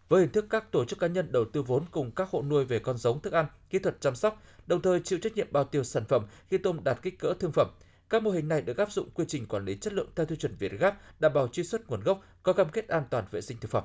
Với 0.08 0.20
hình 0.20 0.32
thức 0.32 0.46
các 0.50 0.72
tổ 0.72 0.84
chức 0.84 0.98
cá 0.98 1.06
nhân 1.06 1.32
đầu 1.32 1.44
tư 1.44 1.62
vốn 1.62 1.84
cùng 1.90 2.10
các 2.10 2.28
hộ 2.30 2.42
nuôi 2.42 2.64
về 2.64 2.78
con 2.78 2.96
giống 2.98 3.20
thức 3.20 3.32
ăn, 3.32 3.46
kỹ 3.70 3.78
thuật 3.78 4.00
chăm 4.00 4.14
sóc, 4.14 4.42
đồng 4.66 4.82
thời 4.82 5.00
chịu 5.00 5.18
trách 5.18 5.36
nhiệm 5.36 5.52
bao 5.52 5.64
tiêu 5.64 5.84
sản 5.84 6.04
phẩm 6.04 6.26
khi 6.48 6.58
tôm 6.58 6.84
đạt 6.84 7.02
kích 7.02 7.18
cỡ 7.18 7.34
thương 7.40 7.52
phẩm. 7.52 7.68
Các 8.10 8.22
mô 8.22 8.30
hình 8.30 8.48
này 8.48 8.62
được 8.62 8.76
áp 8.76 8.92
dụng 8.92 9.10
quy 9.14 9.24
trình 9.28 9.46
quản 9.46 9.64
lý 9.64 9.76
chất 9.76 9.92
lượng 9.92 10.08
theo 10.16 10.26
tiêu 10.26 10.36
chuẩn 10.36 10.56
Việt 10.58 10.72
Gáp, 10.72 11.00
đảm 11.20 11.32
bảo 11.32 11.48
truy 11.48 11.64
xuất 11.64 11.90
nguồn 11.90 12.00
gốc, 12.00 12.20
có 12.42 12.52
cam 12.52 12.68
kết 12.68 12.88
an 12.88 13.04
toàn 13.10 13.24
vệ 13.30 13.40
sinh 13.40 13.58
thực 13.60 13.70
phẩm. 13.70 13.84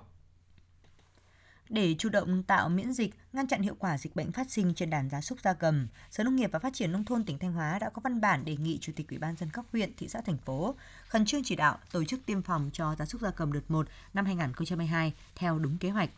Để 1.69 1.95
chủ 1.97 2.09
động 2.09 2.43
tạo 2.43 2.69
miễn 2.69 2.93
dịch, 2.93 3.15
ngăn 3.33 3.47
chặn 3.47 3.61
hiệu 3.61 3.75
quả 3.79 3.97
dịch 3.97 4.15
bệnh 4.15 4.31
phát 4.31 4.51
sinh 4.51 4.73
trên 4.73 4.89
đàn 4.89 5.09
gia 5.09 5.21
súc 5.21 5.39
gia 5.41 5.53
cầm, 5.53 5.87
Sở 6.11 6.23
Nông 6.23 6.35
nghiệp 6.35 6.49
và 6.51 6.59
Phát 6.59 6.73
triển 6.73 6.91
nông 6.91 7.05
thôn 7.05 7.23
tỉnh 7.23 7.39
Thanh 7.39 7.53
Hóa 7.53 7.79
đã 7.79 7.89
có 7.89 8.01
văn 8.03 8.21
bản 8.21 8.45
đề 8.45 8.57
nghị 8.57 8.77
Chủ 8.81 8.93
tịch 8.95 9.09
Ủy 9.09 9.17
ban 9.17 9.35
dân 9.35 9.49
các 9.53 9.65
huyện, 9.71 9.91
thị 9.97 10.07
xã 10.07 10.21
thành 10.21 10.37
phố 10.37 10.75
khẩn 11.07 11.25
trương 11.25 11.43
chỉ 11.43 11.55
đạo 11.55 11.77
tổ 11.91 12.03
chức 12.03 12.25
tiêm 12.25 12.41
phòng 12.41 12.69
cho 12.73 12.95
gia 12.95 13.05
súc 13.05 13.21
gia 13.21 13.31
cầm 13.31 13.53
đợt 13.53 13.61
1 13.67 13.87
năm 14.13 14.25
2022 14.25 15.13
theo 15.35 15.59
đúng 15.59 15.77
kế 15.77 15.89
hoạch. 15.89 16.09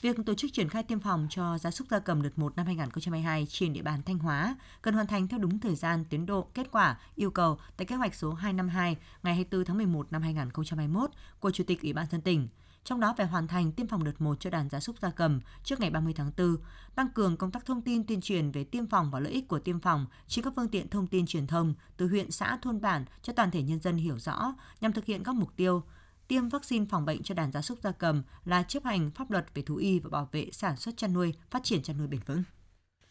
Việc 0.00 0.16
tổ 0.26 0.34
chức 0.34 0.52
triển 0.52 0.68
khai 0.68 0.82
tiêm 0.82 1.00
phòng 1.00 1.26
cho 1.30 1.58
gia 1.58 1.70
súc 1.70 1.88
gia 1.90 1.98
cầm 1.98 2.22
đợt 2.22 2.38
1 2.38 2.56
năm 2.56 2.66
2022 2.66 3.46
trên 3.50 3.72
địa 3.72 3.82
bàn 3.82 4.02
Thanh 4.02 4.18
Hóa 4.18 4.56
cần 4.82 4.94
hoàn 4.94 5.06
thành 5.06 5.28
theo 5.28 5.38
đúng 5.38 5.58
thời 5.58 5.74
gian, 5.74 6.04
tiến 6.10 6.26
độ, 6.26 6.46
kết 6.54 6.66
quả, 6.72 6.98
yêu 7.14 7.30
cầu 7.30 7.58
tại 7.76 7.86
kế 7.86 7.96
hoạch 7.96 8.14
số 8.14 8.32
252 8.32 8.96
ngày 9.22 9.34
24 9.34 9.64
tháng 9.64 9.76
11 9.76 10.12
năm 10.12 10.22
2021 10.22 11.10
của 11.40 11.50
Chủ 11.50 11.64
tịch 11.64 11.82
Ủy 11.82 11.92
ban 11.92 12.06
dân 12.10 12.20
tỉnh. 12.20 12.48
Trong 12.84 13.00
đó 13.00 13.14
phải 13.16 13.26
hoàn 13.26 13.48
thành 13.48 13.72
tiêm 13.72 13.86
phòng 13.86 14.04
đợt 14.04 14.20
1 14.20 14.40
cho 14.40 14.50
đàn 14.50 14.68
gia 14.68 14.80
súc 14.80 14.98
gia 14.98 15.10
cầm 15.10 15.40
trước 15.64 15.80
ngày 15.80 15.90
30 15.90 16.12
tháng 16.16 16.32
4, 16.36 16.56
tăng 16.94 17.08
cường 17.08 17.36
công 17.36 17.50
tác 17.50 17.66
thông 17.66 17.82
tin 17.82 18.06
tuyên 18.06 18.20
truyền 18.20 18.50
về 18.50 18.64
tiêm 18.64 18.86
phòng 18.86 19.10
và 19.10 19.20
lợi 19.20 19.32
ích 19.32 19.48
của 19.48 19.58
tiêm 19.58 19.80
phòng 19.80 20.06
trên 20.26 20.44
các 20.44 20.52
phương 20.56 20.68
tiện 20.68 20.88
thông 20.88 21.06
tin 21.06 21.26
truyền 21.26 21.46
thông 21.46 21.74
từ 21.96 22.08
huyện, 22.08 22.30
xã, 22.30 22.58
thôn 22.62 22.80
bản 22.80 23.04
cho 23.22 23.32
toàn 23.32 23.50
thể 23.50 23.62
nhân 23.62 23.80
dân 23.80 23.96
hiểu 23.96 24.18
rõ 24.18 24.54
nhằm 24.80 24.92
thực 24.92 25.04
hiện 25.04 25.24
các 25.24 25.34
mục 25.34 25.56
tiêu 25.56 25.82
tiêm 26.28 26.48
vaccine 26.48 26.86
phòng 26.90 27.04
bệnh 27.04 27.22
cho 27.22 27.34
đàn 27.34 27.52
gia 27.52 27.62
súc 27.62 27.78
gia 27.78 27.92
cầm 27.92 28.22
là 28.44 28.62
chấp 28.62 28.84
hành 28.84 29.10
pháp 29.10 29.30
luật 29.30 29.46
về 29.54 29.62
thú 29.62 29.76
y 29.76 29.98
và 29.98 30.10
bảo 30.10 30.28
vệ 30.32 30.48
sản 30.52 30.76
xuất 30.76 30.96
chăn 30.96 31.12
nuôi, 31.12 31.34
phát 31.50 31.60
triển 31.64 31.82
chăn 31.82 31.98
nuôi 31.98 32.06
bền 32.06 32.20
vững. 32.26 32.42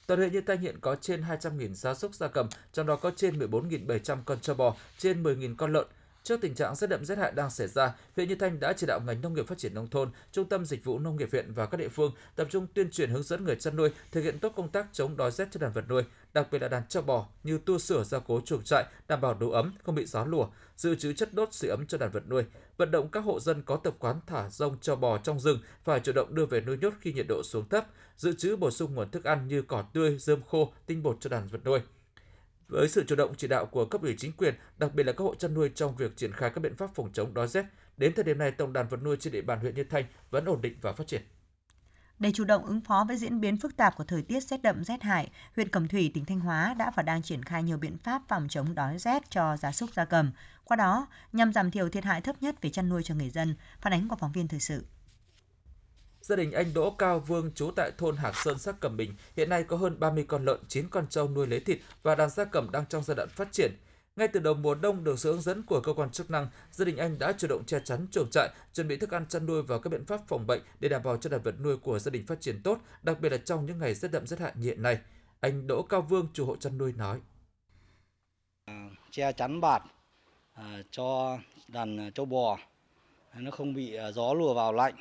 Toàn 0.08 0.20
huyện 0.20 0.32
Như 0.32 0.42
Thanh 0.42 0.62
hiện 0.62 0.80
có 0.82 0.96
trên 0.96 1.22
200.000 1.22 1.74
gia 1.74 1.94
súc 1.94 2.16
gia 2.16 2.28
cầm, 2.28 2.50
trong 2.74 2.88
đó 2.88 2.96
có 2.96 3.12
trên 3.16 3.40
14.700 3.40 4.18
con 4.26 4.40
trâu 4.40 4.56
bò, 4.56 4.76
trên 4.98 5.24
10.000 5.24 5.56
con 5.56 5.74
lợn. 5.74 5.88
Trước 6.30 6.42
tình 6.42 6.56
trạng 6.56 6.76
rét 6.76 6.88
đậm 6.88 7.06
rét 7.06 7.18
hại 7.18 7.32
đang 7.32 7.50
xảy 7.50 7.68
ra, 7.68 7.96
huyện 8.16 8.30
Như 8.30 8.36
Thanh 8.36 8.60
đã 8.60 8.74
chỉ 8.74 8.88
đạo 8.88 9.00
ngành 9.06 9.22
nông 9.22 9.34
nghiệp 9.34 9.48
phát 9.48 9.58
triển 9.58 9.74
nông 9.74 9.88
thôn, 9.88 10.12
trung 10.32 10.50
tâm 10.50 10.66
dịch 10.66 10.86
vụ 10.86 11.00
nông 11.00 11.16
nghiệp 11.18 11.30
huyện 11.32 11.54
và 11.54 11.66
các 11.66 11.78
địa 11.78 11.88
phương 11.88 12.12
tập 12.36 12.48
trung 12.52 12.68
tuyên 12.74 12.92
truyền 12.92 13.10
hướng 13.10 13.24
dẫn 13.24 13.46
người 13.46 13.56
chăn 13.56 13.76
nuôi 13.76 13.92
thực 14.12 14.22
hiện 14.22 14.40
tốt 14.40 14.54
công 14.56 14.70
tác 14.70 14.88
chống 14.94 15.18
đói 15.18 15.32
rét 15.32 15.48
cho 15.52 15.60
đàn 15.60 15.72
vật 15.72 15.86
nuôi, 15.90 16.04
đặc 16.34 16.48
biệt 16.52 16.62
là 16.62 16.68
đàn 16.68 16.84
trâu 16.90 17.04
bò 17.04 17.28
như 17.44 17.60
tua 17.66 17.78
sửa 17.78 18.04
gia 18.04 18.20
cố 18.20 18.42
chuồng 18.42 18.64
trại, 18.64 18.86
đảm 19.08 19.22
bảo 19.22 19.34
độ 19.34 19.50
ấm, 19.50 19.74
không 19.84 19.96
bị 19.96 20.06
gió 20.06 20.26
lùa, 20.26 20.48
dự 20.76 20.96
trữ 20.96 21.14
chất 21.14 21.34
đốt 21.34 21.54
sưởi 21.54 21.70
ấm 21.72 21.88
cho 21.88 21.98
đàn 21.98 22.12
vật 22.12 22.24
nuôi, 22.30 22.44
vận 22.78 22.92
động 22.92 23.10
các 23.12 23.20
hộ 23.20 23.40
dân 23.40 23.64
có 23.64 23.76
tập 23.76 23.94
quán 24.00 24.20
thả 24.28 24.50
rông 24.50 24.80
trâu 24.80 24.96
bò 24.96 25.18
trong 25.18 25.40
rừng 25.40 25.60
phải 25.84 26.00
chủ 26.00 26.12
động 26.12 26.36
đưa 26.36 26.46
về 26.46 26.62
nuôi 26.62 26.78
nhốt 26.82 26.94
khi 27.02 27.14
nhiệt 27.14 27.26
độ 27.30 27.42
xuống 27.44 27.70
thấp, 27.70 27.88
dự 28.18 28.34
trữ 28.38 28.56
bổ 28.56 28.72
sung 28.72 28.96
nguồn 28.96 29.10
thức 29.10 29.24
ăn 29.24 29.48
như 29.48 29.62
cỏ 29.62 29.84
tươi, 29.94 30.18
rơm 30.18 30.42
khô, 30.42 30.74
tinh 30.86 31.04
bột 31.04 31.18
cho 31.20 31.30
đàn 31.30 31.48
vật 31.48 31.60
nuôi. 31.66 31.80
Với 32.70 32.90
sự 32.90 33.04
chủ 33.08 33.16
động 33.16 33.34
chỉ 33.38 33.48
đạo 33.48 33.66
của 33.66 33.86
cấp 33.86 34.02
ủy 34.02 34.16
chính 34.18 34.32
quyền, 34.32 34.56
đặc 34.78 34.94
biệt 34.94 35.04
là 35.04 35.12
các 35.12 35.24
hộ 35.24 35.36
chăn 35.36 35.54
nuôi 35.54 35.72
trong 35.76 35.96
việc 35.96 36.18
triển 36.18 36.32
khai 36.34 36.50
các 36.50 36.60
biện 36.62 36.76
pháp 36.76 36.90
phòng 36.96 37.10
chống 37.14 37.34
đói 37.34 37.48
rét, 37.48 37.66
đến 37.98 38.14
thời 38.16 38.24
điểm 38.24 38.38
này 38.38 38.52
tổng 38.52 38.74
đàn 38.74 38.88
vật 38.88 39.04
nuôi 39.04 39.18
trên 39.20 39.34
địa 39.34 39.42
bàn 39.42 39.60
huyện 39.60 39.76
Như 39.76 39.84
Thanh 39.84 40.06
vẫn 40.32 40.46
ổn 40.46 40.62
định 40.62 40.76
và 40.82 40.94
phát 40.94 41.08
triển. 41.08 41.22
Để 42.20 42.32
chủ 42.34 42.44
động 42.44 42.66
ứng 42.66 42.82
phó 42.82 43.06
với 43.08 43.18
diễn 43.18 43.42
biến 43.42 43.58
phức 43.58 43.78
tạp 43.78 43.98
của 43.98 44.04
thời 44.04 44.22
tiết 44.22 44.44
rét 44.44 44.62
đậm 44.62 44.84
rét 44.84 45.04
hại, 45.04 45.30
huyện 45.56 45.70
Cẩm 45.70 45.88
Thủy, 45.88 46.12
tỉnh 46.14 46.26
Thanh 46.26 46.40
Hóa 46.40 46.74
đã 46.74 46.92
và 46.96 47.04
đang 47.04 47.22
triển 47.22 47.44
khai 47.44 47.64
nhiều 47.64 47.78
biện 47.78 47.98
pháp 47.98 48.22
phòng 48.28 48.48
chống 48.50 48.76
đói 48.76 48.98
rét 48.98 49.30
cho 49.30 49.58
gia 49.58 49.72
súc 49.72 49.90
gia 49.94 50.06
cầm. 50.06 50.32
Qua 50.64 50.78
đó, 50.78 51.08
nhằm 51.34 51.54
giảm 51.54 51.72
thiểu 51.72 51.90
thiệt 51.90 52.04
hại 52.04 52.22
thấp 52.22 52.36
nhất 52.42 52.62
về 52.62 52.70
chăn 52.70 52.90
nuôi 52.90 53.04
cho 53.04 53.16
người 53.16 53.30
dân, 53.30 53.56
phản 53.82 53.94
ánh 53.94 54.08
của 54.08 54.16
phóng 54.16 54.32
viên 54.32 54.48
thời 54.48 54.60
sự. 54.60 54.86
Gia 56.30 56.36
đình 56.36 56.52
anh 56.52 56.74
Đỗ 56.74 56.92
Cao 56.92 57.20
Vương 57.20 57.52
trú 57.56 57.72
tại 57.72 57.92
thôn 57.98 58.18
Hạc 58.18 58.36
Sơn, 58.36 58.60
xã 58.60 58.72
Cẩm 58.72 58.98
Bình 58.98 59.14
hiện 59.36 59.50
nay 59.50 59.64
có 59.64 59.78
hơn 59.78 60.00
30 60.00 60.26
con 60.28 60.46
lợn, 60.46 60.60
9 60.68 60.90
con 60.90 61.08
trâu 61.08 61.30
nuôi 61.30 61.48
lấy 61.48 61.60
thịt 61.60 61.80
và 62.04 62.16
đàn 62.16 62.30
gia 62.30 62.46
cầm 62.46 62.72
đang 62.72 62.86
trong 62.86 63.04
giai 63.04 63.16
đoạn 63.16 63.30
phát 63.30 63.52
triển. 63.52 63.72
Ngay 64.16 64.28
từ 64.28 64.40
đầu 64.40 64.54
mùa 64.54 64.76
đông 64.76 65.04
được 65.04 65.20
sự 65.20 65.32
hướng 65.32 65.42
dẫn 65.42 65.64
của 65.64 65.82
cơ 65.82 65.94
quan 65.94 66.12
chức 66.12 66.32
năng, 66.32 66.48
gia 66.72 66.86
đình 66.86 66.98
anh 66.98 67.20
đã 67.20 67.34
chủ 67.38 67.48
động 67.48 67.66
che 67.66 67.80
chắn 67.86 68.08
chuồng 68.12 68.30
trại, 68.30 68.50
chuẩn 68.74 68.88
bị 68.88 68.98
thức 68.98 69.12
ăn 69.12 69.26
chăn 69.30 69.46
nuôi 69.46 69.62
và 69.62 69.80
các 69.80 69.90
biện 69.90 70.06
pháp 70.06 70.22
phòng 70.28 70.48
bệnh 70.48 70.62
để 70.80 70.90
đảm 70.90 71.04
bảo 71.04 71.18
cho 71.18 71.30
đàn 71.30 71.42
vật 71.42 71.56
nuôi 71.60 71.78
của 71.78 72.00
gia 72.00 72.10
đình 72.10 72.26
phát 72.26 72.42
triển 72.42 72.64
tốt, 72.64 72.80
đặc 73.04 73.20
biệt 73.20 73.30
là 73.30 73.38
trong 73.38 73.66
những 73.66 73.80
ngày 73.80 73.96
rét 73.96 74.12
đậm 74.12 74.28
rét 74.28 74.40
hại 74.40 74.54
như 74.56 74.66
hiện 74.66 74.82
nay. 74.82 75.00
Anh 75.40 75.68
Đỗ 75.68 75.82
Cao 75.82 76.02
Vương, 76.02 76.28
chủ 76.34 76.46
hộ 76.46 76.56
chăn 76.56 76.78
nuôi 76.78 76.94
nói: 76.98 77.20
à, 78.66 78.90
che 79.12 79.32
chắn 79.32 79.62
bạt 79.62 79.82
à, 80.54 80.84
cho 80.92 81.38
đàn 81.68 82.00
à, 82.00 82.10
châu 82.16 82.26
bò 82.26 82.58
nó 83.34 83.52
không 83.52 83.74
bị 83.74 83.96
à, 83.96 84.12
gió 84.12 84.34
lùa 84.34 84.54
vào 84.54 84.74
lạnh 84.74 84.96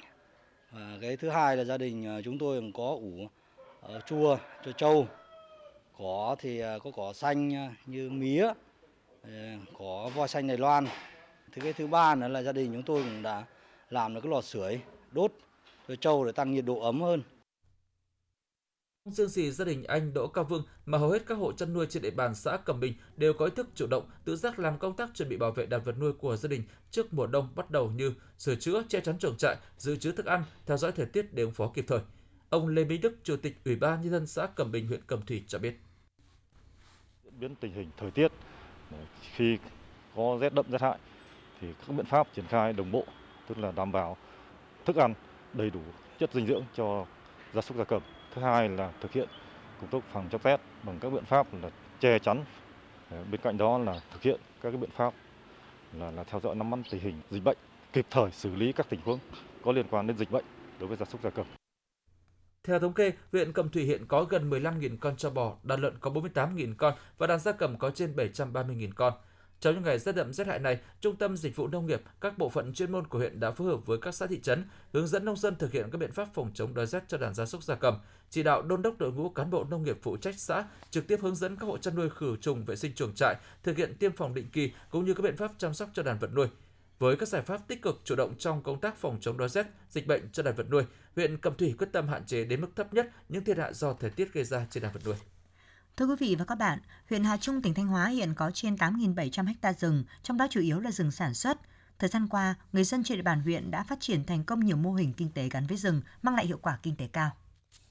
và 0.70 0.98
cái 1.00 1.16
thứ 1.16 1.28
hai 1.28 1.56
là 1.56 1.64
gia 1.64 1.78
đình 1.78 2.06
ờ, 2.06 2.22
chúng 2.22 2.38
tôi 2.38 2.60
cũng 2.60 2.72
có 2.72 2.84
ủ 2.84 3.28
uh, 3.96 4.06
chua 4.06 4.38
cho 4.64 4.72
trâu. 4.72 5.06
Cỏ 5.98 6.36
thì 6.38 6.58
ờ, 6.58 6.78
có 6.78 6.90
cỏ 6.90 7.12
xanh 7.12 7.68
như 7.86 8.10
mía 8.10 8.52
cỏ 9.78 10.02
có 10.04 10.10
voi 10.14 10.28
xanh 10.28 10.46
Đài 10.46 10.56
Loan. 10.56 10.86
Thứ 11.52 11.60
cái 11.62 11.72
thứ 11.72 11.86
ba 11.86 12.14
nữa 12.14 12.28
là 12.28 12.42
gia 12.42 12.52
đình 12.52 12.72
chúng 12.72 12.82
tôi 12.82 13.02
cũng 13.02 13.22
đã 13.22 13.44
làm 13.90 14.14
được 14.14 14.20
cái 14.20 14.30
lò 14.30 14.40
sưởi 14.40 14.80
đốt 15.10 15.32
cho 15.88 15.96
trâu 15.96 16.24
để 16.24 16.32
tăng 16.32 16.52
nhiệt 16.52 16.64
độ 16.64 16.80
ấm 16.80 17.00
hơn. 17.00 17.22
Không 19.08 19.14
riêng 19.14 19.28
gì 19.28 19.50
gia 19.50 19.64
đình 19.64 19.84
anh 19.84 20.14
Đỗ 20.14 20.26
Cao 20.26 20.44
Vương 20.44 20.62
mà 20.86 20.98
hầu 20.98 21.10
hết 21.10 21.26
các 21.26 21.34
hộ 21.34 21.52
chăn 21.52 21.72
nuôi 21.72 21.86
trên 21.90 22.02
địa 22.02 22.10
bàn 22.10 22.34
xã 22.34 22.56
Cẩm 22.56 22.80
Bình 22.80 22.94
đều 23.16 23.32
có 23.32 23.44
ý 23.44 23.50
thức 23.56 23.68
chủ 23.74 23.86
động, 23.86 24.10
tự 24.24 24.36
giác 24.36 24.58
làm 24.58 24.78
công 24.78 24.96
tác 24.96 25.10
chuẩn 25.14 25.28
bị 25.28 25.36
bảo 25.36 25.50
vệ 25.50 25.66
đàn 25.66 25.82
vật 25.82 25.98
nuôi 25.98 26.12
của 26.12 26.36
gia 26.36 26.48
đình 26.48 26.62
trước 26.90 27.14
mùa 27.14 27.26
đông 27.26 27.48
bắt 27.54 27.70
đầu 27.70 27.90
như 27.90 28.12
sửa 28.38 28.54
chữa, 28.54 28.82
che 28.88 29.00
chắn 29.00 29.18
chuồng 29.18 29.36
trại, 29.36 29.56
dự 29.78 29.96
trữ 29.96 30.12
thức 30.12 30.26
ăn, 30.26 30.44
theo 30.66 30.76
dõi 30.76 30.92
thời 30.92 31.06
tiết 31.06 31.34
để 31.34 31.42
ứng 31.42 31.52
phó 31.52 31.70
kịp 31.74 31.84
thời. 31.88 32.00
Ông 32.50 32.68
Lê 32.68 32.84
Minh 32.84 33.00
Đức, 33.00 33.16
Chủ 33.22 33.36
tịch 33.36 33.56
Ủy 33.64 33.76
ban 33.76 34.00
nhân 34.00 34.10
dân 34.10 34.26
xã 34.26 34.46
Cẩm 34.46 34.72
Bình, 34.72 34.88
huyện 34.88 35.00
Cẩm 35.06 35.22
Thủy 35.22 35.44
cho 35.46 35.58
biết. 35.58 35.80
Diễn 37.24 37.40
biến 37.40 37.54
tình 37.54 37.72
hình 37.72 37.90
thời 37.96 38.10
tiết 38.10 38.32
khi 39.36 39.58
có 40.16 40.38
rét 40.40 40.54
đậm 40.54 40.66
rét 40.70 40.80
hại 40.80 40.98
thì 41.60 41.68
các 41.86 41.92
biện 41.96 42.06
pháp 42.06 42.28
triển 42.34 42.44
khai 42.48 42.72
đồng 42.72 42.92
bộ, 42.92 43.04
tức 43.48 43.58
là 43.58 43.72
đảm 43.72 43.92
bảo 43.92 44.16
thức 44.84 44.96
ăn 44.96 45.14
đầy 45.52 45.70
đủ 45.70 45.80
chất 46.18 46.30
dinh 46.34 46.46
dưỡng 46.46 46.64
cho 46.76 47.06
gia 47.54 47.60
súc 47.60 47.76
gia 47.76 47.84
cầm. 47.84 48.02
Thứ 48.38 48.44
hai 48.44 48.68
là 48.68 48.92
thực 49.00 49.12
hiện 49.12 49.28
công 49.80 49.90
tác 49.90 50.12
phòng 50.12 50.28
chống 50.30 50.40
rét 50.44 50.60
bằng 50.82 50.98
các 51.00 51.10
biện 51.10 51.24
pháp 51.24 51.46
là 51.62 51.70
che 52.00 52.18
chắn. 52.18 52.44
Bên 53.10 53.40
cạnh 53.42 53.58
đó 53.58 53.78
là 53.78 54.00
thực 54.12 54.22
hiện 54.22 54.40
các 54.62 54.74
biện 54.80 54.90
pháp 54.96 55.14
là, 55.92 56.10
là 56.10 56.24
theo 56.24 56.40
dõi 56.40 56.54
nắm 56.54 56.70
bắt 56.70 56.78
tình 56.90 57.00
hình 57.00 57.20
dịch 57.30 57.44
bệnh, 57.44 57.56
kịp 57.92 58.06
thời 58.10 58.30
xử 58.30 58.54
lý 58.54 58.72
các 58.72 58.86
tình 58.88 59.00
huống 59.04 59.18
có 59.64 59.72
liên 59.72 59.86
quan 59.90 60.06
đến 60.06 60.18
dịch 60.18 60.30
bệnh 60.30 60.44
đối 60.78 60.88
với 60.88 60.96
gia 60.96 61.06
súc 61.06 61.22
gia 61.22 61.30
cầm. 61.30 61.46
Theo 62.64 62.78
thống 62.78 62.92
kê, 62.92 63.12
huyện 63.32 63.52
Cẩm 63.52 63.68
Thủy 63.68 63.84
hiện 63.84 64.06
có 64.06 64.24
gần 64.24 64.50
15.000 64.50 64.96
con 65.00 65.16
trâu 65.16 65.30
bò, 65.30 65.56
đàn 65.62 65.80
lợn 65.80 65.98
có 66.00 66.10
48.000 66.10 66.74
con 66.78 66.94
và 67.18 67.26
đàn 67.26 67.38
gia 67.38 67.52
cầm 67.52 67.78
có 67.78 67.90
trên 67.90 68.16
730.000 68.16 68.90
con. 68.94 69.12
Trong 69.60 69.74
những 69.74 69.82
ngày 69.82 69.98
rét 69.98 70.14
đậm 70.14 70.32
rét 70.32 70.46
hại 70.46 70.58
này, 70.58 70.78
Trung 71.00 71.16
tâm 71.16 71.36
Dịch 71.36 71.56
vụ 71.56 71.68
Nông 71.68 71.86
nghiệp, 71.86 72.02
các 72.20 72.38
bộ 72.38 72.48
phận 72.48 72.72
chuyên 72.72 72.92
môn 72.92 73.06
của 73.06 73.18
huyện 73.18 73.40
đã 73.40 73.50
phối 73.50 73.68
hợp 73.68 73.86
với 73.86 73.98
các 73.98 74.14
xã 74.14 74.26
thị 74.26 74.40
trấn 74.40 74.64
hướng 74.92 75.06
dẫn 75.06 75.24
nông 75.24 75.36
dân 75.36 75.56
thực 75.56 75.72
hiện 75.72 75.88
các 75.92 75.98
biện 75.98 76.12
pháp 76.12 76.28
phòng 76.34 76.50
chống 76.54 76.74
đói 76.74 76.86
rét 76.86 77.04
cho 77.08 77.18
đàn 77.18 77.34
gia 77.34 77.46
súc 77.46 77.62
gia 77.62 77.74
cầm, 77.74 77.98
chỉ 78.30 78.42
đạo 78.42 78.62
đôn 78.62 78.82
đốc 78.82 78.98
đội 78.98 79.12
ngũ 79.12 79.28
cán 79.28 79.50
bộ 79.50 79.64
nông 79.64 79.82
nghiệp 79.82 79.98
phụ 80.02 80.16
trách 80.16 80.34
xã 80.38 80.64
trực 80.90 81.06
tiếp 81.08 81.18
hướng 81.22 81.36
dẫn 81.36 81.56
các 81.56 81.66
hộ 81.66 81.78
chăn 81.78 81.94
nuôi 81.94 82.10
khử 82.10 82.36
trùng 82.40 82.64
vệ 82.64 82.76
sinh 82.76 82.94
chuồng 82.94 83.14
trại, 83.14 83.36
thực 83.62 83.76
hiện 83.76 83.96
tiêm 83.98 84.12
phòng 84.12 84.34
định 84.34 84.50
kỳ 84.52 84.72
cũng 84.90 85.04
như 85.04 85.14
các 85.14 85.22
biện 85.22 85.36
pháp 85.36 85.52
chăm 85.58 85.74
sóc 85.74 85.90
cho 85.92 86.02
đàn 86.02 86.18
vật 86.18 86.30
nuôi. 86.34 86.48
Với 86.98 87.16
các 87.16 87.28
giải 87.28 87.42
pháp 87.42 87.68
tích 87.68 87.82
cực 87.82 88.00
chủ 88.04 88.14
động 88.16 88.34
trong 88.38 88.62
công 88.62 88.80
tác 88.80 88.96
phòng 88.96 89.18
chống 89.20 89.38
đói 89.38 89.48
rét, 89.48 89.66
dịch 89.90 90.06
bệnh 90.06 90.30
cho 90.32 90.42
đàn 90.42 90.54
vật 90.54 90.66
nuôi, 90.70 90.82
huyện 91.16 91.38
Cẩm 91.38 91.54
Thủy 91.56 91.74
quyết 91.78 91.88
tâm 91.92 92.08
hạn 92.08 92.26
chế 92.26 92.44
đến 92.44 92.60
mức 92.60 92.68
thấp 92.76 92.94
nhất 92.94 93.10
những 93.28 93.44
thiệt 93.44 93.58
hại 93.58 93.74
do 93.74 93.92
thời 93.92 94.10
tiết 94.10 94.32
gây 94.32 94.44
ra 94.44 94.66
trên 94.70 94.82
đàn 94.82 94.92
vật 94.92 95.00
nuôi. 95.04 95.14
Thưa 95.96 96.06
quý 96.06 96.14
vị 96.18 96.36
và 96.38 96.44
các 96.44 96.54
bạn, 96.54 96.78
huyện 97.08 97.24
Hà 97.24 97.36
Trung, 97.36 97.62
tỉnh 97.62 97.74
Thanh 97.74 97.86
Hóa 97.86 98.06
hiện 98.06 98.34
có 98.34 98.50
trên 98.54 98.74
8.700 98.74 99.54
ha 99.62 99.72
rừng, 99.72 100.04
trong 100.22 100.36
đó 100.36 100.46
chủ 100.50 100.60
yếu 100.60 100.80
là 100.80 100.90
rừng 100.90 101.10
sản 101.10 101.34
xuất. 101.34 101.58
Thời 101.98 102.10
gian 102.10 102.28
qua, 102.28 102.54
người 102.72 102.84
dân 102.84 103.04
trên 103.04 103.18
địa 103.18 103.22
bàn 103.22 103.40
huyện 103.40 103.70
đã 103.70 103.82
phát 103.82 104.00
triển 104.00 104.24
thành 104.24 104.44
công 104.44 104.60
nhiều 104.60 104.76
mô 104.76 104.92
hình 104.92 105.12
kinh 105.12 105.32
tế 105.32 105.48
gắn 105.48 105.66
với 105.66 105.76
rừng, 105.76 106.02
mang 106.22 106.34
lại 106.34 106.46
hiệu 106.46 106.58
quả 106.62 106.78
kinh 106.82 106.96
tế 106.96 107.08
cao. 107.12 107.30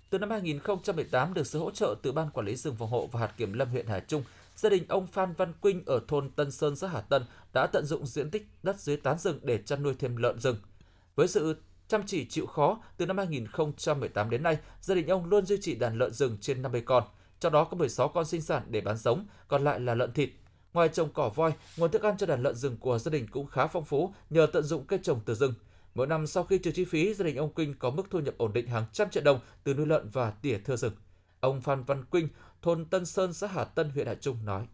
Từ 0.09 0.17
năm 0.17 0.29
2018 0.29 1.33
được 1.33 1.47
sự 1.47 1.59
hỗ 1.59 1.71
trợ 1.71 1.95
từ 2.01 2.11
Ban 2.11 2.29
Quản 2.29 2.45
lý 2.45 2.55
rừng 2.55 2.75
phòng 2.75 2.89
hộ 2.89 3.07
và 3.11 3.19
hạt 3.19 3.33
kiểm 3.37 3.53
lâm 3.53 3.69
huyện 3.69 3.87
Hà 3.87 3.99
Trung, 3.99 4.23
gia 4.55 4.69
đình 4.69 4.83
ông 4.87 5.07
Phan 5.07 5.33
Văn 5.33 5.53
Quynh 5.61 5.83
ở 5.85 5.99
thôn 6.07 6.29
Tân 6.29 6.51
Sơn 6.51 6.75
xã 6.75 6.87
Hà 6.87 7.01
Tân 7.01 7.23
đã 7.53 7.67
tận 7.67 7.85
dụng 7.85 8.05
diện 8.05 8.29
tích 8.29 8.47
đất 8.63 8.79
dưới 8.79 8.97
tán 8.97 9.17
rừng 9.19 9.39
để 9.43 9.59
chăn 9.65 9.83
nuôi 9.83 9.95
thêm 9.99 10.17
lợn 10.17 10.39
rừng. 10.39 10.55
Với 11.15 11.27
sự 11.27 11.55
chăm 11.87 12.03
chỉ 12.05 12.25
chịu 12.25 12.45
khó, 12.45 12.81
từ 12.97 13.05
năm 13.05 13.17
2018 13.17 14.29
đến 14.29 14.43
nay, 14.43 14.57
gia 14.81 14.95
đình 14.95 15.07
ông 15.07 15.25
luôn 15.25 15.45
duy 15.45 15.57
trì 15.61 15.75
đàn 15.75 15.97
lợn 15.97 16.13
rừng 16.13 16.37
trên 16.41 16.61
50 16.61 16.81
con, 16.81 17.03
trong 17.39 17.53
đó 17.53 17.63
có 17.63 17.77
16 17.77 18.07
con 18.07 18.25
sinh 18.25 18.41
sản 18.41 18.63
để 18.69 18.81
bán 18.81 18.97
giống, 18.97 19.25
còn 19.47 19.63
lại 19.63 19.79
là 19.79 19.95
lợn 19.95 20.13
thịt. 20.13 20.29
Ngoài 20.73 20.89
trồng 20.89 21.09
cỏ 21.13 21.29
voi, 21.35 21.53
nguồn 21.77 21.91
thức 21.91 22.01
ăn 22.01 22.17
cho 22.17 22.25
đàn 22.25 22.43
lợn 22.43 22.55
rừng 22.55 22.77
của 22.77 22.99
gia 22.99 23.09
đình 23.09 23.27
cũng 23.31 23.47
khá 23.47 23.67
phong 23.67 23.85
phú 23.85 24.13
nhờ 24.29 24.47
tận 24.53 24.63
dụng 24.63 24.85
cây 24.85 24.99
trồng 25.03 25.19
từ 25.25 25.35
rừng. 25.35 25.53
Mỗi 25.97 26.07
năm 26.07 26.27
sau 26.27 26.43
khi 26.43 26.57
trừ 26.57 26.71
chi 26.71 26.85
phí, 26.85 27.13
gia 27.13 27.25
đình 27.25 27.37
ông 27.37 27.49
Kinh 27.55 27.73
có 27.79 27.89
mức 27.89 28.03
thu 28.09 28.19
nhập 28.19 28.33
ổn 28.37 28.53
định 28.53 28.67
hàng 28.67 28.83
trăm 28.93 29.09
triệu 29.09 29.23
đồng 29.23 29.39
từ 29.63 29.73
nuôi 29.73 29.85
lợn 29.85 30.09
và 30.13 30.31
tỉa 30.41 30.57
thưa 30.65 30.75
rừng. 30.75 30.93
Ông 31.39 31.61
Phan 31.61 31.83
Văn 31.83 32.05
Quynh, 32.05 32.27
thôn 32.61 32.85
Tân 32.85 33.05
Sơn, 33.05 33.33
xã 33.33 33.47
Hà 33.47 33.63
Tân, 33.63 33.89
huyện 33.89 34.07
Hà 34.07 34.15
Trung 34.15 34.35
nói. 34.45 34.67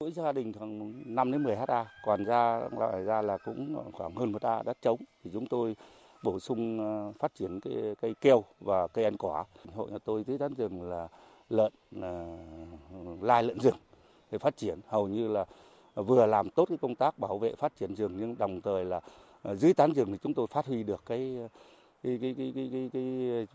Mỗi 0.00 0.12
gia 0.12 0.32
đình 0.32 0.52
khoảng 0.52 1.14
5 1.14 1.32
đến 1.32 1.42
10 1.42 1.56
ha, 1.56 1.86
còn 2.04 2.24
ra 2.24 2.60
lại 2.78 3.02
ra 3.02 3.22
là 3.22 3.38
cũng 3.38 3.90
khoảng 3.92 4.14
hơn 4.14 4.32
một 4.32 4.44
ha 4.44 4.62
đất 4.62 4.78
trống 4.82 5.00
thì 5.24 5.30
chúng 5.32 5.46
tôi 5.46 5.76
bổ 6.22 6.40
sung 6.40 6.78
ờ, 6.80 7.12
phát 7.18 7.34
triển 7.34 7.60
cây, 7.60 7.94
cây 8.02 8.14
keo 8.20 8.44
và 8.60 8.86
cây 8.86 9.04
ăn 9.04 9.16
quả. 9.16 9.44
Hội 9.74 9.90
nhà 9.90 9.98
tôi 10.04 10.24
dưới 10.26 10.38
tán 10.38 10.54
rừng 10.54 10.82
là 10.82 11.08
lợn 11.48 11.72
là 11.90 12.36
lai 13.20 13.42
lợn 13.42 13.60
rừng 13.60 13.76
để 14.30 14.38
phát 14.38 14.56
triển 14.56 14.80
hầu 14.88 15.08
như 15.08 15.28
là 15.28 15.44
vừa 15.94 16.26
làm 16.26 16.50
tốt 16.50 16.64
cái 16.68 16.78
công 16.78 16.94
tác 16.94 17.18
bảo 17.18 17.38
vệ 17.38 17.54
phát 17.54 17.76
triển 17.76 17.94
rừng 17.94 18.16
nhưng 18.16 18.38
đồng 18.38 18.60
thời 18.60 18.84
là 18.84 19.00
Ờ, 19.44 19.56
dưới 19.56 19.74
tán 19.74 19.92
rừng 19.92 20.12
thì 20.12 20.18
chúng 20.22 20.34
tôi 20.34 20.46
phát 20.46 20.66
huy 20.66 20.82
được 20.82 21.02
cái 21.06 21.36
cái 22.02 22.18
cái 22.20 22.34
cái 22.38 22.52
cái, 22.54 22.70
cái, 22.72 22.90
cái 22.92 23.46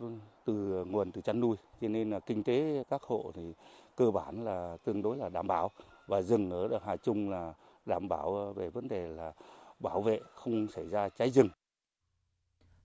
từ 0.46 0.86
nguồn 0.86 1.12
từ 1.12 1.22
chăn 1.22 1.40
nuôi 1.40 1.58
cho 1.82 1.88
nên 1.88 2.10
là 2.10 2.20
kinh 2.20 2.44
tế 2.44 2.84
các 2.90 3.02
hộ 3.02 3.32
thì 3.36 3.54
cơ 3.96 4.12
bản 4.12 4.46
là 4.46 4.78
tương 4.84 5.02
đối 5.02 5.18
là 5.18 5.30
đảm 5.30 5.48
bảo 5.48 5.72
và 6.08 6.22
rừng 6.22 6.52
ở 6.52 6.80
Hà 6.86 6.96
Trung 6.96 7.30
là 7.30 7.54
đảm 7.86 8.08
bảo 8.08 8.54
về 8.56 8.70
vấn 8.70 8.88
đề 8.88 9.08
là 9.08 9.34
bảo 9.80 10.02
vệ 10.02 10.20
không 10.34 10.68
xảy 10.68 10.88
ra 10.88 11.10
cháy 11.10 11.30
rừng. 11.30 11.50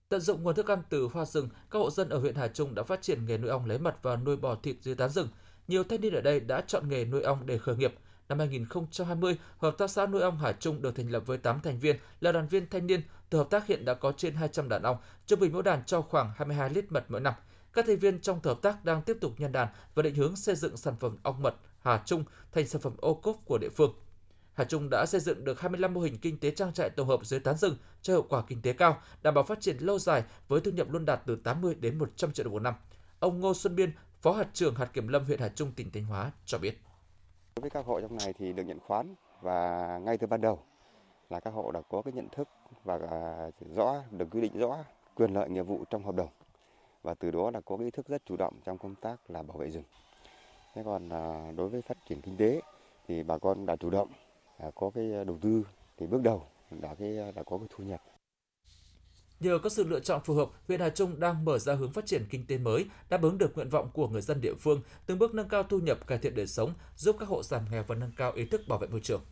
Tận 0.08 0.20
dụng 0.20 0.42
nguồn 0.42 0.54
thức 0.54 0.70
ăn 0.70 0.82
từ 0.90 1.08
hoa 1.12 1.24
rừng, 1.24 1.48
các 1.70 1.78
hộ 1.78 1.90
dân 1.90 2.08
ở 2.08 2.18
huyện 2.18 2.34
Hà 2.34 2.48
Trung 2.48 2.74
đã 2.74 2.82
phát 2.82 3.02
triển 3.02 3.26
nghề 3.26 3.38
nuôi 3.38 3.50
ong 3.50 3.66
lấy 3.66 3.78
mật 3.78 3.96
và 4.02 4.16
nuôi 4.16 4.36
bò 4.36 4.54
thịt 4.54 4.76
dưới 4.80 4.94
tán 4.94 5.10
rừng. 5.10 5.28
Nhiều 5.68 5.84
thanh 5.84 6.00
niên 6.00 6.14
ở 6.14 6.20
đây 6.20 6.40
đã 6.40 6.60
chọn 6.60 6.88
nghề 6.88 7.04
nuôi 7.04 7.22
ong 7.22 7.46
để 7.46 7.58
khởi 7.58 7.76
nghiệp. 7.76 7.94
Năm 8.28 8.38
2020, 8.38 9.38
Hợp 9.58 9.74
tác 9.78 9.90
xã 9.90 10.06
nuôi 10.06 10.20
ong 10.22 10.38
Hà 10.38 10.52
Trung 10.52 10.82
được 10.82 10.96
thành 10.96 11.10
lập 11.10 11.22
với 11.26 11.38
8 11.38 11.60
thành 11.60 11.78
viên 11.78 11.96
là 12.20 12.32
đoàn 12.32 12.48
viên 12.48 12.68
thanh 12.70 12.86
niên. 12.86 13.02
Từ 13.30 13.38
hợp 13.38 13.50
tác 13.50 13.66
hiện 13.66 13.84
đã 13.84 13.94
có 13.94 14.12
trên 14.12 14.34
200 14.34 14.68
đàn 14.68 14.82
ong, 14.82 14.96
trung 15.26 15.40
bình 15.40 15.52
mỗi 15.52 15.62
đàn 15.62 15.84
cho 15.84 16.02
khoảng 16.02 16.32
22 16.36 16.70
lít 16.70 16.92
mật 16.92 17.04
mỗi 17.08 17.20
năm. 17.20 17.34
Các 17.72 17.86
thành 17.86 17.98
viên 17.98 18.20
trong 18.20 18.40
hợp 18.44 18.58
tác 18.62 18.84
đang 18.84 19.02
tiếp 19.02 19.16
tục 19.20 19.34
nhân 19.38 19.52
đàn 19.52 19.68
và 19.94 20.02
định 20.02 20.14
hướng 20.14 20.36
xây 20.36 20.56
dựng 20.56 20.76
sản 20.76 20.94
phẩm 21.00 21.16
ong 21.22 21.42
mật 21.42 21.54
Hà 21.82 22.02
Trung 22.06 22.24
thành 22.52 22.66
sản 22.66 22.80
phẩm 22.80 22.92
ô 22.96 23.14
cốp 23.14 23.36
của 23.44 23.58
địa 23.58 23.68
phương. 23.68 23.94
Hà 24.54 24.64
Trung 24.64 24.90
đã 24.90 25.06
xây 25.06 25.20
dựng 25.20 25.44
được 25.44 25.60
25 25.60 25.94
mô 25.94 26.00
hình 26.00 26.18
kinh 26.18 26.38
tế 26.38 26.50
trang 26.50 26.72
trại 26.72 26.90
tổ 26.90 27.04
hợp 27.04 27.20
dưới 27.24 27.40
tán 27.40 27.56
rừng 27.56 27.76
cho 28.02 28.12
hiệu 28.12 28.26
quả 28.28 28.42
kinh 28.48 28.62
tế 28.62 28.72
cao, 28.72 29.02
đảm 29.22 29.34
bảo 29.34 29.44
phát 29.44 29.60
triển 29.60 29.76
lâu 29.78 29.98
dài 29.98 30.24
với 30.48 30.60
thu 30.60 30.70
nhập 30.70 30.90
luôn 30.90 31.04
đạt 31.04 31.20
từ 31.26 31.36
80 31.36 31.74
đến 31.74 31.98
100 31.98 32.32
triệu 32.32 32.44
đồng 32.44 32.52
một 32.52 32.62
năm. 32.62 32.74
Ông 33.18 33.40
Ngô 33.40 33.54
Xuân 33.54 33.76
Biên, 33.76 33.92
Phó 34.22 34.32
hạt 34.32 34.48
trưởng 34.52 34.74
hạt 34.74 34.86
kiểm 34.92 35.08
lâm 35.08 35.24
huyện 35.24 35.40
Hà 35.40 35.48
Trung 35.48 35.72
tỉnh 35.72 35.90
Thanh 35.90 36.04
Hóa 36.04 36.32
cho 36.46 36.58
biết. 36.58 36.80
Đối 37.56 37.60
với 37.60 37.70
các 37.70 37.86
hộ 37.86 38.00
trong 38.00 38.16
này 38.16 38.32
thì 38.32 38.52
được 38.52 38.62
nhận 38.62 38.80
khoán 38.80 39.14
và 39.40 39.98
ngay 39.98 40.18
từ 40.18 40.26
ban 40.26 40.40
đầu 40.40 40.58
là 41.30 41.40
các 41.40 41.50
hộ 41.50 41.70
đã 41.70 41.80
có 41.88 42.02
cái 42.02 42.12
nhận 42.12 42.28
thức 42.28 42.48
và 42.84 42.98
à, 43.10 43.50
rõ, 43.74 43.94
được 44.10 44.28
quy 44.30 44.40
định 44.40 44.58
rõ 44.58 44.78
quyền 45.14 45.34
lợi 45.34 45.48
nghĩa 45.48 45.62
vụ 45.62 45.84
trong 45.90 46.04
hợp 46.04 46.14
đồng 46.14 46.28
và 47.02 47.14
từ 47.14 47.30
đó 47.30 47.50
là 47.50 47.60
có 47.60 47.76
cái 47.76 47.84
ý 47.84 47.90
thức 47.90 48.08
rất 48.08 48.22
chủ 48.26 48.36
động 48.36 48.54
trong 48.64 48.78
công 48.78 48.94
tác 48.94 49.16
là 49.28 49.42
bảo 49.42 49.58
vệ 49.58 49.70
rừng. 49.70 49.84
Thế 50.74 50.82
còn 50.84 51.08
à, 51.08 51.52
đối 51.56 51.68
với 51.68 51.82
phát 51.82 51.96
triển 52.08 52.20
kinh 52.20 52.36
tế 52.36 52.60
thì 53.08 53.22
bà 53.22 53.38
con 53.38 53.66
đã 53.66 53.76
chủ 53.76 53.90
động 53.90 54.08
à, 54.58 54.70
có 54.74 54.90
cái 54.94 55.24
đầu 55.26 55.38
tư 55.40 55.66
thì 55.96 56.06
bước 56.06 56.22
đầu 56.22 56.42
đã 56.70 56.94
cái 56.94 57.32
đã 57.34 57.42
có 57.42 57.58
cái 57.58 57.66
thu 57.70 57.84
nhập 57.84 58.00
Nhờ 59.40 59.58
có 59.62 59.68
sự 59.68 59.84
lựa 59.84 60.00
chọn 60.00 60.20
phù 60.24 60.34
hợp, 60.34 60.48
huyện 60.68 60.80
Hà 60.80 60.88
Trung 60.88 61.20
đang 61.20 61.44
mở 61.44 61.58
ra 61.58 61.74
hướng 61.74 61.92
phát 61.92 62.06
triển 62.06 62.26
kinh 62.30 62.46
tế 62.46 62.58
mới, 62.58 62.86
đáp 63.08 63.22
ứng 63.22 63.38
được 63.38 63.56
nguyện 63.56 63.70
vọng 63.70 63.90
của 63.92 64.08
người 64.08 64.22
dân 64.22 64.40
địa 64.40 64.54
phương, 64.54 64.82
từng 65.06 65.18
bước 65.18 65.34
nâng 65.34 65.48
cao 65.48 65.62
thu 65.62 65.78
nhập, 65.78 66.06
cải 66.06 66.18
thiện 66.18 66.34
đời 66.34 66.46
sống, 66.46 66.74
giúp 66.96 67.16
các 67.18 67.28
hộ 67.28 67.42
giảm 67.42 67.70
nghèo 67.70 67.84
và 67.86 67.94
nâng 67.94 68.12
cao 68.16 68.32
ý 68.32 68.44
thức 68.44 68.60
bảo 68.68 68.78
vệ 68.78 68.86
môi 68.86 69.00
trường. 69.00 69.22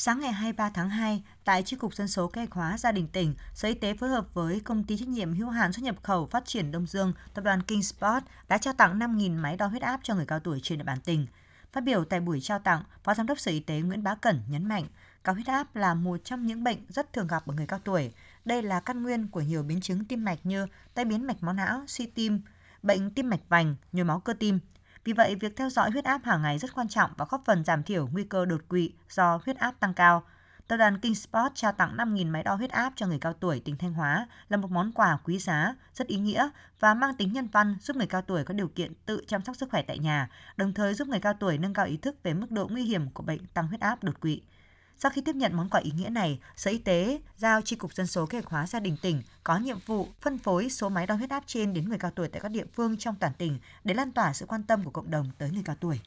Sáng 0.00 0.20
ngày 0.20 0.32
23 0.32 0.70
tháng 0.70 0.90
2, 0.90 1.22
tại 1.44 1.62
Chi 1.62 1.76
cục 1.76 1.94
Dân 1.94 2.08
số 2.08 2.28
Kế 2.28 2.40
hoạch 2.40 2.52
hóa 2.52 2.78
Gia 2.78 2.92
đình 2.92 3.08
tỉnh, 3.08 3.34
Sở 3.54 3.68
Y 3.68 3.74
tế 3.74 3.94
phối 3.94 4.08
hợp 4.08 4.34
với 4.34 4.60
Công 4.60 4.84
ty 4.84 4.96
trách 4.96 5.08
nhiệm 5.08 5.34
hữu 5.34 5.48
hạn 5.48 5.72
xuất 5.72 5.82
nhập 5.82 5.96
khẩu 6.02 6.26
phát 6.26 6.44
triển 6.44 6.72
Đông 6.72 6.86
Dương, 6.86 7.12
Tập 7.34 7.44
đoàn 7.44 7.62
Kingsport 7.62 8.24
đã 8.48 8.58
trao 8.58 8.74
tặng 8.74 8.98
5.000 8.98 9.40
máy 9.40 9.56
đo 9.56 9.66
huyết 9.66 9.82
áp 9.82 10.00
cho 10.02 10.14
người 10.14 10.26
cao 10.26 10.40
tuổi 10.40 10.60
trên 10.62 10.78
địa 10.78 10.84
bàn 10.84 10.98
tỉnh. 11.04 11.26
Phát 11.72 11.80
biểu 11.80 12.04
tại 12.04 12.20
buổi 12.20 12.40
trao 12.40 12.58
tặng, 12.58 12.82
Phó 13.04 13.14
Giám 13.14 13.26
đốc 13.26 13.38
Sở 13.38 13.50
Y 13.50 13.60
tế 13.60 13.80
Nguyễn 13.80 14.02
Bá 14.02 14.14
Cẩn 14.14 14.42
nhấn 14.48 14.64
mạnh, 14.64 14.86
cao 15.24 15.34
huyết 15.34 15.46
áp 15.46 15.76
là 15.76 15.94
một 15.94 16.20
trong 16.24 16.46
những 16.46 16.64
bệnh 16.64 16.78
rất 16.88 17.12
thường 17.12 17.26
gặp 17.26 17.46
ở 17.46 17.54
người 17.54 17.66
cao 17.66 17.80
tuổi. 17.84 18.12
Đây 18.44 18.62
là 18.62 18.80
căn 18.80 19.02
nguyên 19.02 19.28
của 19.28 19.40
nhiều 19.40 19.62
biến 19.62 19.80
chứng 19.80 20.04
tim 20.04 20.24
mạch 20.24 20.38
như 20.44 20.66
tai 20.94 21.04
biến 21.04 21.26
mạch 21.26 21.42
máu 21.42 21.54
não, 21.54 21.84
suy 21.86 22.06
tim, 22.06 22.40
bệnh 22.82 23.10
tim 23.10 23.30
mạch 23.30 23.48
vành, 23.48 23.74
nhồi 23.92 24.04
máu 24.04 24.20
cơ 24.20 24.32
tim. 24.32 24.58
Vì 25.04 25.12
vậy, 25.12 25.34
việc 25.34 25.56
theo 25.56 25.70
dõi 25.70 25.90
huyết 25.90 26.04
áp 26.04 26.20
hàng 26.24 26.42
ngày 26.42 26.58
rất 26.58 26.74
quan 26.74 26.88
trọng 26.88 27.10
và 27.16 27.26
góp 27.28 27.42
phần 27.44 27.64
giảm 27.64 27.82
thiểu 27.82 28.08
nguy 28.12 28.24
cơ 28.24 28.44
đột 28.44 28.60
quỵ 28.68 28.92
do 29.10 29.40
huyết 29.44 29.56
áp 29.56 29.80
tăng 29.80 29.94
cao. 29.94 30.22
Tập 30.68 30.76
đoàn 30.76 31.00
Kingsport 31.00 31.54
trao 31.54 31.72
tặng 31.72 31.96
5.000 31.96 32.30
máy 32.30 32.42
đo 32.42 32.54
huyết 32.54 32.70
áp 32.70 32.92
cho 32.96 33.06
người 33.06 33.18
cao 33.18 33.32
tuổi 33.32 33.60
tỉnh 33.60 33.76
Thanh 33.76 33.92
Hóa 33.92 34.26
là 34.48 34.56
một 34.56 34.70
món 34.70 34.92
quà 34.92 35.18
quý 35.24 35.38
giá, 35.38 35.74
rất 35.94 36.06
ý 36.06 36.16
nghĩa 36.16 36.48
và 36.80 36.94
mang 36.94 37.14
tính 37.14 37.32
nhân 37.32 37.48
văn 37.52 37.76
giúp 37.80 37.96
người 37.96 38.06
cao 38.06 38.22
tuổi 38.22 38.44
có 38.44 38.54
điều 38.54 38.68
kiện 38.68 38.92
tự 39.06 39.24
chăm 39.26 39.44
sóc 39.44 39.56
sức 39.56 39.70
khỏe 39.70 39.82
tại 39.82 39.98
nhà, 39.98 40.28
đồng 40.56 40.74
thời 40.74 40.94
giúp 40.94 41.08
người 41.08 41.20
cao 41.20 41.34
tuổi 41.34 41.58
nâng 41.58 41.74
cao 41.74 41.86
ý 41.86 41.96
thức 41.96 42.16
về 42.22 42.34
mức 42.34 42.50
độ 42.50 42.68
nguy 42.70 42.82
hiểm 42.82 43.10
của 43.10 43.22
bệnh 43.22 43.46
tăng 43.46 43.66
huyết 43.66 43.80
áp 43.80 44.04
đột 44.04 44.20
quỵ. 44.20 44.42
Sau 44.98 45.10
khi 45.10 45.20
tiếp 45.20 45.34
nhận 45.34 45.56
món 45.56 45.68
quà 45.68 45.80
ý 45.80 45.90
nghĩa 45.96 46.08
này, 46.08 46.40
Sở 46.56 46.70
Y 46.70 46.78
tế 46.78 47.20
giao 47.36 47.62
Tri 47.62 47.76
cục 47.76 47.94
Dân 47.94 48.06
số 48.06 48.26
Kế 48.26 48.38
hoạch 48.38 48.50
hóa 48.50 48.66
gia 48.66 48.80
đình 48.80 48.96
tỉnh 49.02 49.22
có 49.44 49.58
nhiệm 49.58 49.78
vụ 49.86 50.08
phân 50.20 50.38
phối 50.38 50.70
số 50.70 50.88
máy 50.88 51.06
đo 51.06 51.14
huyết 51.14 51.30
áp 51.30 51.44
trên 51.46 51.74
đến 51.74 51.88
người 51.88 51.98
cao 51.98 52.10
tuổi 52.14 52.28
tại 52.28 52.40
các 52.40 52.48
địa 52.48 52.64
phương 52.72 52.96
trong 52.96 53.14
toàn 53.20 53.32
tỉnh 53.38 53.58
để 53.84 53.94
lan 53.94 54.12
tỏa 54.12 54.32
sự 54.32 54.46
quan 54.46 54.62
tâm 54.62 54.84
của 54.84 54.90
cộng 54.90 55.10
đồng 55.10 55.30
tới 55.38 55.50
người 55.50 55.62
cao 55.64 55.76
tuổi. 55.80 56.00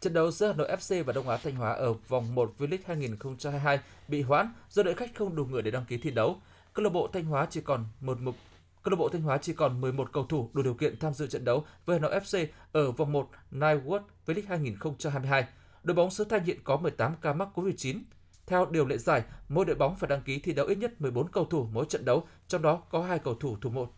Trận 0.00 0.12
đấu 0.12 0.30
giữa 0.30 0.46
Hà 0.46 0.52
Nội 0.52 0.76
FC 0.76 1.04
và 1.04 1.12
Đông 1.12 1.28
Á 1.28 1.36
Thanh 1.36 1.56
Hóa 1.56 1.72
ở 1.72 1.92
vòng 1.92 2.34
1 2.34 2.54
V-League 2.58 2.78
2022 2.86 3.80
bị 4.08 4.22
hoãn 4.22 4.52
do 4.70 4.82
đội 4.82 4.94
khách 4.94 5.14
không 5.14 5.36
đủ 5.36 5.44
người 5.44 5.62
để 5.62 5.70
đăng 5.70 5.84
ký 5.84 5.98
thi 5.98 6.10
đấu. 6.10 6.36
Câu 6.72 6.84
lạc 6.84 6.90
bộ 6.90 7.08
Thanh 7.12 7.24
Hóa 7.24 7.46
chỉ 7.50 7.60
còn 7.60 7.84
một 8.00 8.20
mục 8.20 8.36
Câu 8.82 8.90
lạc 8.90 8.96
bộ 8.96 9.08
Thanh 9.08 9.22
Hóa 9.22 9.38
chỉ 9.38 9.52
còn 9.52 9.80
11 9.80 10.12
cầu 10.12 10.26
thủ 10.26 10.50
đủ 10.52 10.62
điều 10.62 10.74
kiện 10.74 10.98
tham 10.98 11.14
dự 11.14 11.26
trận 11.26 11.44
đấu 11.44 11.64
với 11.86 11.96
Hà 11.96 12.00
Nội 12.00 12.20
FC 12.20 12.46
ở 12.72 12.90
vòng 12.90 13.12
1 13.12 13.30
Nightwood 13.52 14.00
V-League 14.26 14.48
2022. 14.48 15.46
Đội 15.82 15.94
bóng 15.94 16.10
xứ 16.10 16.24
Thanh 16.24 16.44
hiện 16.44 16.58
có 16.64 16.76
18 16.76 17.14
ca 17.20 17.32
mắc 17.32 17.48
COVID-19. 17.54 18.00
Theo 18.46 18.66
điều 18.66 18.86
lệ 18.86 18.98
giải, 18.98 19.22
mỗi 19.48 19.64
đội 19.64 19.76
bóng 19.76 19.96
phải 19.96 20.08
đăng 20.08 20.22
ký 20.22 20.38
thi 20.38 20.52
đấu 20.52 20.66
ít 20.66 20.78
nhất 20.78 21.00
14 21.00 21.28
cầu 21.28 21.44
thủ 21.44 21.68
mỗi 21.72 21.86
trận 21.88 22.04
đấu, 22.04 22.26
trong 22.48 22.62
đó 22.62 22.82
có 22.90 23.02
hai 23.02 23.18
cầu 23.18 23.34
thủ 23.34 23.56
thủ 23.60 23.70
môn. 23.70 23.88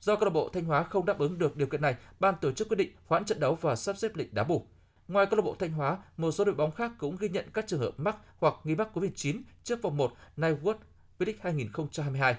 Do 0.00 0.16
câu 0.16 0.24
lạc 0.24 0.30
bộ 0.30 0.48
Thanh 0.48 0.64
Hóa 0.64 0.82
không 0.82 1.06
đáp 1.06 1.18
ứng 1.18 1.38
được 1.38 1.56
điều 1.56 1.66
kiện 1.66 1.82
này, 1.82 1.96
ban 2.20 2.34
tổ 2.40 2.52
chức 2.52 2.68
quyết 2.68 2.76
định 2.76 2.90
hoãn 3.06 3.24
trận 3.24 3.40
đấu 3.40 3.54
và 3.54 3.76
sắp 3.76 3.96
xếp 3.96 4.16
lịch 4.16 4.34
đá 4.34 4.44
bù. 4.44 4.66
Ngoài 5.08 5.26
câu 5.26 5.36
lạc 5.36 5.42
bộ 5.42 5.56
Thanh 5.58 5.72
Hóa, 5.72 5.98
một 6.16 6.30
số 6.30 6.44
đội 6.44 6.54
bóng 6.54 6.70
khác 6.70 6.92
cũng 6.98 7.16
ghi 7.16 7.28
nhận 7.28 7.46
các 7.54 7.66
trường 7.66 7.80
hợp 7.80 7.90
mắc 7.96 8.16
hoặc 8.38 8.54
nghi 8.64 8.74
mắc 8.74 8.88
COVID-19 8.94 9.42
trước 9.64 9.82
vòng 9.82 9.96
1 9.96 10.12
Nightwood 10.36 10.74
V-League 11.18 11.34
2022. 11.40 12.36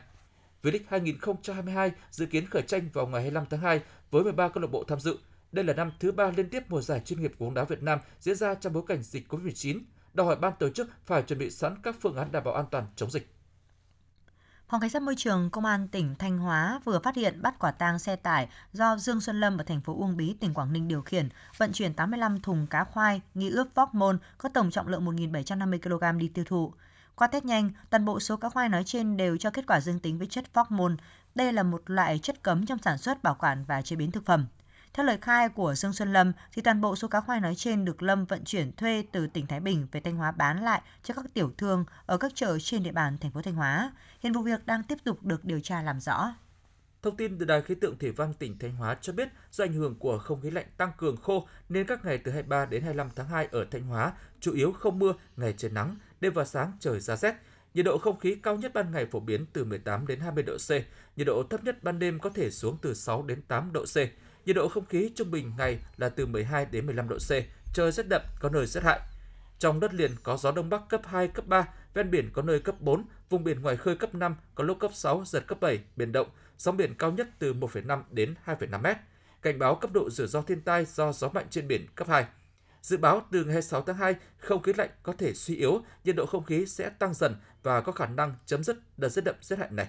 V-League 0.64 0.84
2022 0.88 1.92
dự 2.12 2.26
kiến 2.26 2.46
khởi 2.46 2.62
tranh 2.62 2.90
vào 2.94 3.08
ngày 3.08 3.22
25 3.22 3.46
tháng 3.50 3.60
2 3.60 3.82
với 4.12 4.24
13 4.24 4.50
câu 4.50 4.62
lạc 4.62 4.72
bộ 4.72 4.84
tham 4.88 5.00
dự. 5.00 5.18
Đây 5.52 5.66
là 5.66 5.74
năm 5.74 5.92
thứ 6.00 6.12
ba 6.12 6.32
liên 6.38 6.50
tiếp 6.50 6.64
mùa 6.70 6.82
giải 6.82 7.02
chuyên 7.06 7.22
nghiệp 7.22 7.34
của 7.40 7.46
bóng 7.46 7.54
đá 7.54 7.64
Việt 7.64 7.84
Nam 7.84 8.00
diễn 8.20 8.36
ra 8.36 8.56
trong 8.56 8.74
bối 8.74 8.84
cảnh 8.88 9.04
dịch 9.04 9.34
COVID-19, 9.34 9.80
đòi 10.14 10.26
hỏi 10.26 10.36
ban 10.36 10.54
tổ 10.60 10.70
chức 10.70 10.90
phải 11.06 11.22
chuẩn 11.22 11.40
bị 11.40 11.50
sẵn 11.50 11.76
các 11.84 11.96
phương 12.02 12.16
án 12.16 12.32
đảm 12.32 12.44
bảo 12.44 12.54
an 12.54 12.66
toàn 12.72 12.86
chống 12.96 13.12
dịch. 13.12 13.36
Phòng 14.70 14.82
Cảnh 14.82 14.90
sát 14.90 15.02
Môi 15.02 15.16
trường 15.18 15.50
Công 15.50 15.66
an 15.66 15.88
tỉnh 15.88 16.16
Thanh 16.20 16.38
Hóa 16.38 16.80
vừa 16.86 17.00
phát 17.00 17.16
hiện 17.16 17.42
bắt 17.42 17.60
quả 17.60 17.72
tang 17.72 18.00
xe 18.00 18.16
tải 18.16 18.50
do 18.74 18.98
Dương 18.98 19.22
Xuân 19.22 19.40
Lâm 19.40 19.58
ở 19.58 19.64
thành 19.64 19.82
phố 19.82 19.96
Uông 19.98 20.18
Bí, 20.18 20.36
tỉnh 20.40 20.54
Quảng 20.54 20.74
Ninh 20.74 20.88
điều 20.88 21.02
khiển, 21.02 21.30
vận 21.58 21.72
chuyển 21.74 21.94
85 21.94 22.40
thùng 22.40 22.68
cá 22.68 22.84
khoai 22.84 23.22
nghi 23.34 23.50
ướp 23.50 23.68
vóc 23.76 23.94
môn 23.94 24.20
có 24.38 24.50
tổng 24.50 24.72
trọng 24.72 24.88
lượng 24.88 25.06
1.750 25.06 25.80
kg 25.80 26.18
đi 26.18 26.28
tiêu 26.28 26.46
thụ. 26.48 26.74
Qua 27.16 27.28
test 27.28 27.46
nhanh, 27.46 27.72
toàn 27.90 28.06
bộ 28.06 28.20
số 28.20 28.38
cá 28.38 28.50
khoai 28.50 28.70
nói 28.70 28.84
trên 28.84 29.18
đều 29.18 29.38
cho 29.38 29.50
kết 29.50 29.68
quả 29.68 29.80
dương 29.80 30.00
tính 30.00 30.18
với 30.18 30.28
chất 30.28 30.54
phóc 30.54 30.72
môn. 30.72 30.98
Đây 31.36 31.54
là 31.54 31.64
một 31.64 31.82
loại 31.86 32.20
chất 32.20 32.44
cấm 32.44 32.66
trong 32.66 32.78
sản 32.78 32.98
xuất, 32.98 33.24
bảo 33.24 33.36
quản 33.40 33.66
và 33.66 33.82
chế 33.82 33.96
biến 33.96 34.12
thực 34.12 34.26
phẩm. 34.26 34.46
Theo 34.94 35.06
lời 35.06 35.18
khai 35.22 35.50
của 35.50 35.76
Dương 35.76 35.94
Xuân 35.94 36.14
Lâm, 36.14 36.32
thì 36.54 36.62
toàn 36.62 36.82
bộ 36.82 36.96
số 36.96 37.08
cá 37.08 37.22
khoai 37.22 37.40
nói 37.40 37.56
trên 37.56 37.86
được 37.86 38.04
Lâm 38.04 38.26
vận 38.26 38.44
chuyển 38.44 38.72
thuê 38.72 39.04
từ 39.12 39.28
tỉnh 39.28 39.48
Thái 39.48 39.60
Bình 39.60 39.88
về 39.92 40.00
Thanh 40.00 40.16
Hóa 40.16 40.32
bán 40.32 40.64
lại 40.64 40.82
cho 41.04 41.14
các 41.14 41.26
tiểu 41.34 41.52
thương 41.58 41.86
ở 42.06 42.18
các 42.18 42.32
chợ 42.36 42.58
trên 42.60 42.84
địa 42.84 42.92
bàn 42.92 43.18
thành 43.18 43.32
phố 43.32 43.42
Thanh 43.42 43.56
Hóa. 43.56 43.92
Hiện 44.20 44.34
vụ 44.34 44.42
việc 44.42 44.66
đang 44.66 44.84
tiếp 44.84 44.98
tục 45.04 45.24
được 45.24 45.46
điều 45.46 45.60
tra 45.60 45.82
làm 45.82 46.00
rõ. 46.00 46.34
Thông 47.02 47.18
tin 47.18 47.38
từ 47.38 47.46
Đài 47.46 47.62
khí 47.62 47.76
tượng 47.76 47.98
thủy 47.98 48.12
văn 48.12 48.34
tỉnh 48.34 48.60
Thanh 48.60 48.76
Hóa 48.76 48.98
cho 49.02 49.14
biết 49.14 49.28
do 49.52 49.64
ảnh 49.64 49.74
hưởng 49.74 49.96
của 49.96 50.18
không 50.18 50.42
khí 50.42 50.52
lạnh 50.52 50.66
tăng 50.78 50.92
cường 50.98 51.18
khô 51.18 51.48
nên 51.70 51.88
các 51.88 52.06
ngày 52.06 52.18
từ 52.18 52.32
23 52.32 52.66
đến 52.66 52.84
25 52.84 53.10
tháng 53.16 53.28
2 53.28 53.48
ở 53.52 53.66
Thanh 53.72 53.84
Hóa 53.84 54.14
chủ 54.40 54.54
yếu 54.54 54.72
không 54.72 55.00
mưa, 55.00 55.14
ngày 55.38 55.54
trời 55.58 55.72
nắng, 55.72 55.96
đêm 56.22 56.34
và 56.34 56.46
sáng 56.46 56.72
trời 56.80 57.00
ra 57.00 57.16
rét. 57.16 57.36
Nhiệt 57.74 57.86
độ 57.86 57.98
không 57.98 58.20
khí 58.20 58.36
cao 58.36 58.56
nhất 58.56 58.74
ban 58.74 58.92
ngày 58.92 59.06
phổ 59.06 59.20
biến 59.20 59.46
từ 59.54 59.64
18 59.64 60.08
đến 60.08 60.20
20 60.20 60.44
độ 60.44 60.58
C, 60.58 60.70
nhiệt 61.18 61.28
độ 61.28 61.44
thấp 61.50 61.64
nhất 61.64 61.84
ban 61.84 62.00
đêm 62.00 62.20
có 62.20 62.30
thể 62.30 62.52
xuống 62.52 62.78
từ 62.82 62.94
6 62.94 63.24
đến 63.24 63.42
8 63.42 63.74
độ 63.74 63.86
C. 63.86 63.98
Nhiệt 64.46 64.56
độ 64.56 64.68
không 64.68 64.86
khí 64.86 65.12
trung 65.16 65.32
bình 65.32 65.54
ngày 65.58 65.80
là 65.98 66.10
từ 66.10 66.26
12 66.26 66.66
đến 66.66 66.86
15 66.86 67.10
độ 67.10 67.18
C, 67.18 67.32
trời 67.74 67.92
rất 67.92 68.08
đậm, 68.08 68.22
có 68.40 68.50
nơi 68.50 68.66
rất 68.66 68.84
hại. 68.84 69.00
Trong 69.60 69.80
đất 69.80 69.94
liền 69.94 70.12
có 70.24 70.38
gió 70.38 70.52
đông 70.52 70.70
bắc 70.70 70.82
cấp 70.90 71.02
2, 71.06 71.28
cấp 71.28 71.48
3, 71.48 71.68
ven 71.94 72.12
biển 72.12 72.30
có 72.34 72.42
nơi 72.42 72.60
cấp 72.60 72.76
4, 72.80 73.06
vùng 73.30 73.44
biển 73.44 73.62
ngoài 73.62 73.78
khơi 73.78 73.96
cấp 73.96 74.16
5, 74.16 74.36
có 74.56 74.64
lúc 74.64 74.80
cấp 74.80 74.92
6, 74.94 75.24
giật 75.26 75.44
cấp 75.48 75.58
7, 75.62 75.80
biển 75.96 76.12
động, 76.12 76.28
sóng 76.58 76.78
biển 76.78 76.94
cao 76.98 77.12
nhất 77.12 77.28
từ 77.40 77.54
1,5 77.54 78.04
đến 78.12 78.36
2,5 78.46 78.82
mét. 78.82 78.98
Cảnh 79.42 79.60
báo 79.60 79.76
cấp 79.76 79.92
độ 79.94 80.10
rủi 80.10 80.28
ro 80.28 80.42
thiên 80.42 80.62
tai 80.62 80.86
do 80.86 81.12
gió 81.12 81.30
mạnh 81.30 81.46
trên 81.50 81.68
biển 81.68 81.88
cấp 81.96 82.08
2. 82.08 82.26
Dự 82.82 82.98
báo 82.98 83.22
từ 83.32 83.44
ngày 83.44 83.54
26 83.54 83.82
tháng 83.82 83.98
2, 83.98 84.16
không 84.38 84.62
khí 84.62 84.74
lạnh 84.78 84.90
có 85.04 85.14
thể 85.14 85.34
suy 85.34 85.56
yếu, 85.56 85.82
nhiệt 86.04 86.16
độ 86.16 86.26
không 86.26 86.44
khí 86.44 86.66
sẽ 86.66 86.90
tăng 86.90 87.14
dần 87.14 87.36
và 87.64 87.82
có 87.82 87.92
khả 87.92 88.06
năng 88.06 88.36
chấm 88.46 88.64
dứt 88.64 88.78
đợt 88.98 89.10
rét 89.10 89.22
đậm 89.26 89.36
rét 89.42 89.60
hại 89.60 89.70
này. 89.72 89.88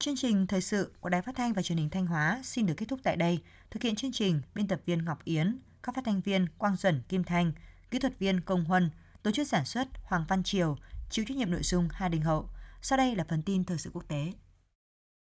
Chương 0.00 0.16
trình 0.16 0.46
thời 0.46 0.60
sự 0.60 0.92
của 1.00 1.08
Đài 1.08 1.22
Phát 1.22 1.36
thanh 1.36 1.52
và 1.52 1.62
Truyền 1.62 1.78
hình 1.78 1.90
Thanh 1.90 2.06
Hóa 2.06 2.40
xin 2.44 2.66
được 2.66 2.74
kết 2.76 2.86
thúc 2.88 3.00
tại 3.02 3.16
đây. 3.16 3.42
Thực 3.70 3.82
hiện 3.82 3.96
chương 3.96 4.12
trình, 4.12 4.40
biên 4.54 4.68
tập 4.68 4.80
viên 4.86 5.04
Ngọc 5.04 5.24
Yến, 5.24 5.58
các 5.82 5.94
phát 5.94 6.04
thanh 6.04 6.20
viên 6.20 6.46
Quang 6.58 6.76
Duẩn 6.76 7.02
Kim 7.08 7.24
Thanh, 7.24 7.52
kỹ 7.90 7.98
thuật 7.98 8.18
viên 8.18 8.40
Công 8.40 8.64
Huân, 8.64 8.90
tổ 9.22 9.30
chức 9.30 9.48
sản 9.48 9.64
xuất 9.64 9.88
Hoàng 10.04 10.24
Văn 10.28 10.42
Triều, 10.42 10.76
chịu 11.10 11.24
trách 11.28 11.36
nhiệm 11.36 11.50
nội 11.50 11.62
dung 11.62 11.88
Hà 11.92 12.08
Đình 12.08 12.22
Hậu. 12.22 12.48
Sau 12.82 12.96
đây 12.96 13.16
là 13.16 13.24
phần 13.28 13.42
tin 13.42 13.64
thời 13.64 13.78
sự 13.78 13.90
quốc 13.92 14.04
tế. 14.08 14.32